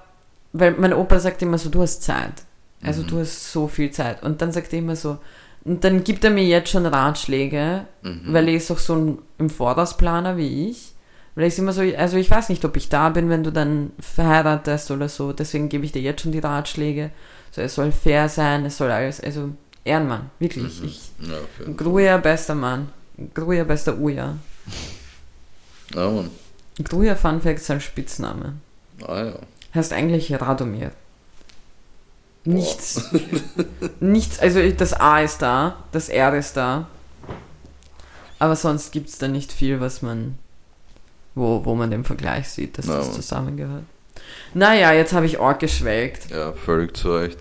[0.54, 2.44] weil mein Opa sagt immer so, du hast Zeit.
[2.82, 4.24] Also du hast so viel Zeit.
[4.24, 5.18] Und dann sagt er immer so,
[5.66, 7.86] und dann gibt er mir jetzt schon Ratschläge,
[8.32, 10.94] weil er ist auch so ein im Vorausplaner wie ich.
[11.36, 13.92] Weil ich immer so, also ich weiß nicht, ob ich da bin, wenn du dann
[14.00, 17.12] verheiratest oder so, deswegen gebe ich dir jetzt schon die Ratschläge.
[17.52, 19.52] So, es soll fair sein, es soll alles, also
[19.86, 20.84] Ehrenmann, wirklich.
[20.84, 21.38] Ich, Ja.
[21.78, 22.90] Gruja, bester Mann.
[23.34, 24.38] Gruja, bester Uja.
[25.94, 26.30] Ja, Mann.
[26.84, 28.54] Gruja Fun Fact ist ein Spitzname.
[29.06, 29.34] Ah ja.
[29.74, 30.92] Heißt eigentlich Radomir.
[32.46, 33.10] Nichts.
[34.00, 36.88] nichts, also das A ist da, das R ist da.
[38.40, 40.38] Aber sonst gibt es da nicht viel, was man,
[41.36, 43.84] wo, wo man den Vergleich sieht, dass Na, das zusammengehört.
[44.54, 47.40] Naja, jetzt habe ich arg geschwelgt Ja, völlig zu Recht.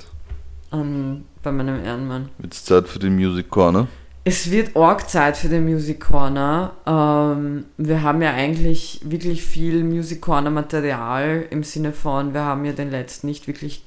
[0.70, 2.28] an, bei meinem Ehrenmann.
[2.42, 3.86] Jetzt Zeit für die Music Corner.
[4.24, 6.72] Es wird arg Zeit für den Music Corner.
[6.84, 12.64] Ähm, wir haben ja eigentlich wirklich viel Music Corner Material im Sinne von, wir haben
[12.64, 13.84] ja den letzten nicht wirklich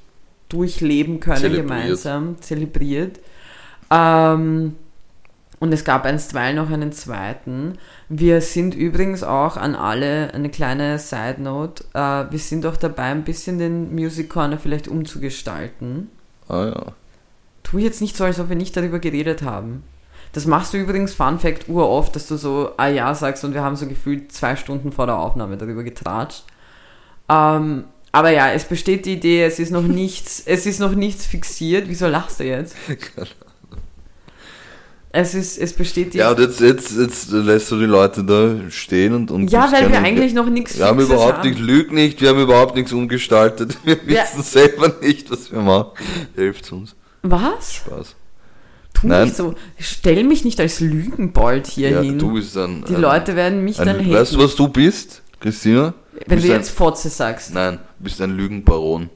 [0.51, 1.67] durchleben können Zelebriert.
[1.67, 3.19] gemeinsam, zelebriert.
[3.89, 4.75] Ähm,
[5.59, 7.77] und es gab einstweilen noch einen zweiten.
[8.09, 13.03] Wir sind übrigens auch an alle, eine kleine Side Note, äh, wir sind auch dabei,
[13.03, 16.09] ein bisschen den Music Corner vielleicht umzugestalten.
[16.47, 16.85] Ah ja.
[17.63, 19.83] Tu jetzt nicht so, als ob wir nicht darüber geredet haben.
[20.33, 23.61] Das machst du übrigens, Fun Fact, uroft, dass du so, ah ja, sagst und wir
[23.61, 26.43] haben so gefühlt zwei Stunden vor der Aufnahme darüber getratscht.
[27.29, 31.26] Ähm, aber ja, es besteht die Idee, es ist noch nichts, es ist noch nichts
[31.26, 31.86] fixiert.
[31.88, 32.76] Wieso lachst du jetzt?
[35.14, 38.70] Es ist, es besteht die Ja, und jetzt, jetzt, jetzt lässt du die Leute da
[38.70, 39.30] stehen und.
[39.30, 41.49] und Ja, weil wir eigentlich noch nichts Wir haben überhaupt haben.
[41.49, 43.78] nicht, lüg nicht, wir haben überhaupt nichts umgestaltet.
[43.84, 44.24] Wir Ja.
[44.24, 45.91] wissen selber nicht, was wir machen.
[46.36, 46.95] Hilft uns.
[47.24, 47.74] Was?
[47.74, 48.16] Spaß.
[48.93, 49.26] Tu Nein.
[49.26, 49.53] nicht so.
[49.80, 52.18] Stell mich nicht als Lügenbold hier Ja, hin.
[52.18, 52.86] du bist ein.
[52.88, 54.14] die ein, Leute werden mich dann ein, haten.
[54.14, 55.93] Weißt du, was du bist, Christina?
[56.28, 57.53] Wenn du ein- jetzt Fotze sagst.
[57.53, 59.09] Nein, du bist ein Lügenbaron.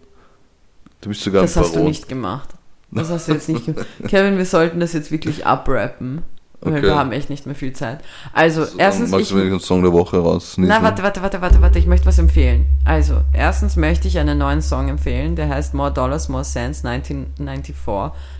[1.01, 1.83] Du bist sogar Das ein hast Baron.
[1.83, 2.49] du nicht gemacht.
[2.91, 3.85] Das hast du jetzt nicht gemacht.
[4.07, 6.21] Kevin, wir sollten das jetzt wirklich abrappen.
[6.61, 6.83] Weil Okay.
[6.83, 7.99] wir haben echt nicht mehr viel Zeit.
[8.33, 10.55] Also, erstens, Magst ich, du einen Song der Woche raus?
[10.57, 12.65] na, warte, warte, warte, warte, warte, ich möchte was empfehlen.
[12.85, 17.75] Also, erstens möchte ich einen neuen Song empfehlen, der heißt More Dollars, More Cents 1994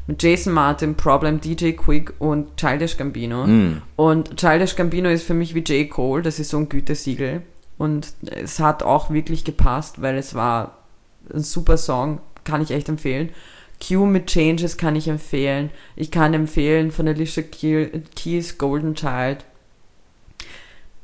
[0.07, 3.45] mit Jason Martin, Problem, DJ Quick und Childish Gambino.
[3.45, 3.82] Mm.
[3.95, 5.88] Und Childish Gambino ist für mich wie J.
[5.89, 7.43] Cole, das ist so ein Gütesiegel.
[7.78, 10.78] Und es hat auch wirklich gepasst, weil es war
[11.34, 13.30] ein super Song, kann ich echt empfehlen.
[13.86, 15.69] Q mit Changes kann ich empfehlen.
[15.97, 19.43] Ich kann empfehlen von Alicia Key- Keys Golden Child.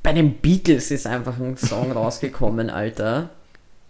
[0.03, 3.29] Bei den Beatles ist einfach ein Song rausgekommen, Alter.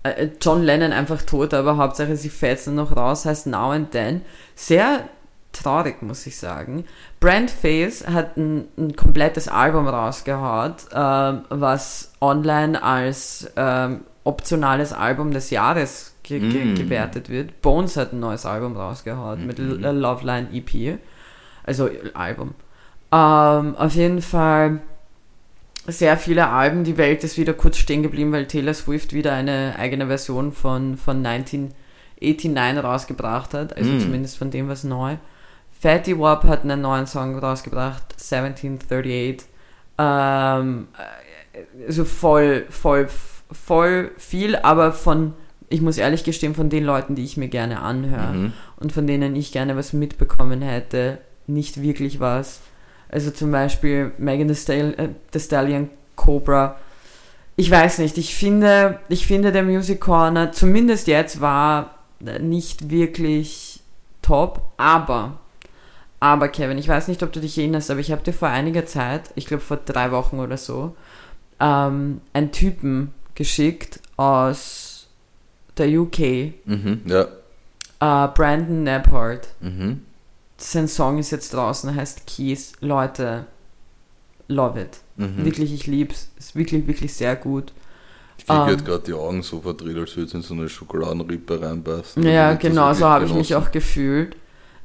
[0.04, 4.22] Äh, John Lennon einfach tot, aber Hauptsache sie fetzen noch raus, heißt Now and Then.
[4.56, 5.08] Sehr
[5.54, 6.86] traurig, muss ich sagen.
[7.20, 15.32] Brand Face hat ein, ein komplettes Album rausgehaut, ähm, was online als ähm, optionales Album
[15.32, 16.76] des Jahres ge ge Mm.
[16.76, 17.62] gewertet wird.
[17.62, 19.84] Bones hat ein neues Album rausgehaut mit Mhm.
[19.84, 21.00] L Loveline EP.
[21.64, 22.54] Also Album.
[23.12, 24.80] Ähm, auf jeden Fall
[25.88, 26.84] sehr viele Alben.
[26.84, 30.96] Die Welt ist wieder kurz stehen geblieben, weil Taylor Swift wieder eine eigene Version von,
[30.98, 31.26] von
[32.22, 33.76] 1989 rausgebracht hat.
[33.76, 34.00] Also Mm.
[34.00, 35.16] zumindest von dem was neu.
[35.82, 39.48] Fatty Wap hat einen neuen Song rausgebracht, 1738.
[39.98, 43.08] Ähm, äh, also voll, voll,
[43.52, 45.34] voll viel, aber von,
[45.70, 48.54] ich muss ehrlich gestehen, von den Leuten, die ich mir gerne anhöre Mhm.
[48.78, 51.18] und von denen ich gerne was mitbekommen hätte,
[51.48, 52.62] nicht wirklich was.
[53.10, 56.78] Also zum Beispiel Megan Thee Stal- äh, Thee Stallion, Cobra.
[57.56, 62.90] Ich weiß nicht, ich finde, ich finde der Music Corner, zumindest jetzt, war äh, nicht
[62.90, 63.82] wirklich
[64.22, 65.40] top, aber,
[66.22, 68.86] aber Kevin, ich weiß nicht, ob du dich erinnerst, aber ich habe dir vor einiger
[68.86, 70.96] Zeit, ich glaube vor drei Wochen oder so,
[71.60, 75.08] ähm, einen Typen geschickt aus
[75.78, 77.02] der UK, Mhm.
[77.06, 77.24] Ja.
[78.00, 79.48] äh, Brandon Nebhart.
[79.60, 80.02] Mhm.
[80.58, 82.74] Sein Song ist jetzt draußen, heißt Keys.
[82.82, 83.48] Leute,
[84.48, 85.00] love it.
[85.18, 85.44] Mhm.
[85.44, 86.30] Wirklich, ich lieb's.
[86.38, 87.74] Ist wirklich, wirklich sehr gut.
[88.38, 88.70] Ich kriege Ähm.
[88.70, 92.22] jetzt gerade die Augen so verdreht, als würde es in so eine Schokoladenrippe reinbeißen.
[92.24, 94.36] Ja, genau, so habe ich mich auch gefühlt.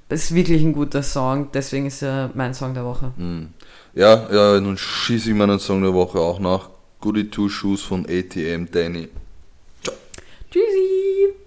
[0.08, 3.12] Ist wirklich ein guter Song, deswegen ist er mein Song der Woche.
[3.16, 3.48] Mhm.
[3.94, 6.70] Ja, ja, nun schieße ich meinen Song der Woche auch nach.
[7.00, 9.08] Goody Two Shoes von ATM Danny.
[10.50, 11.45] Tschüssi!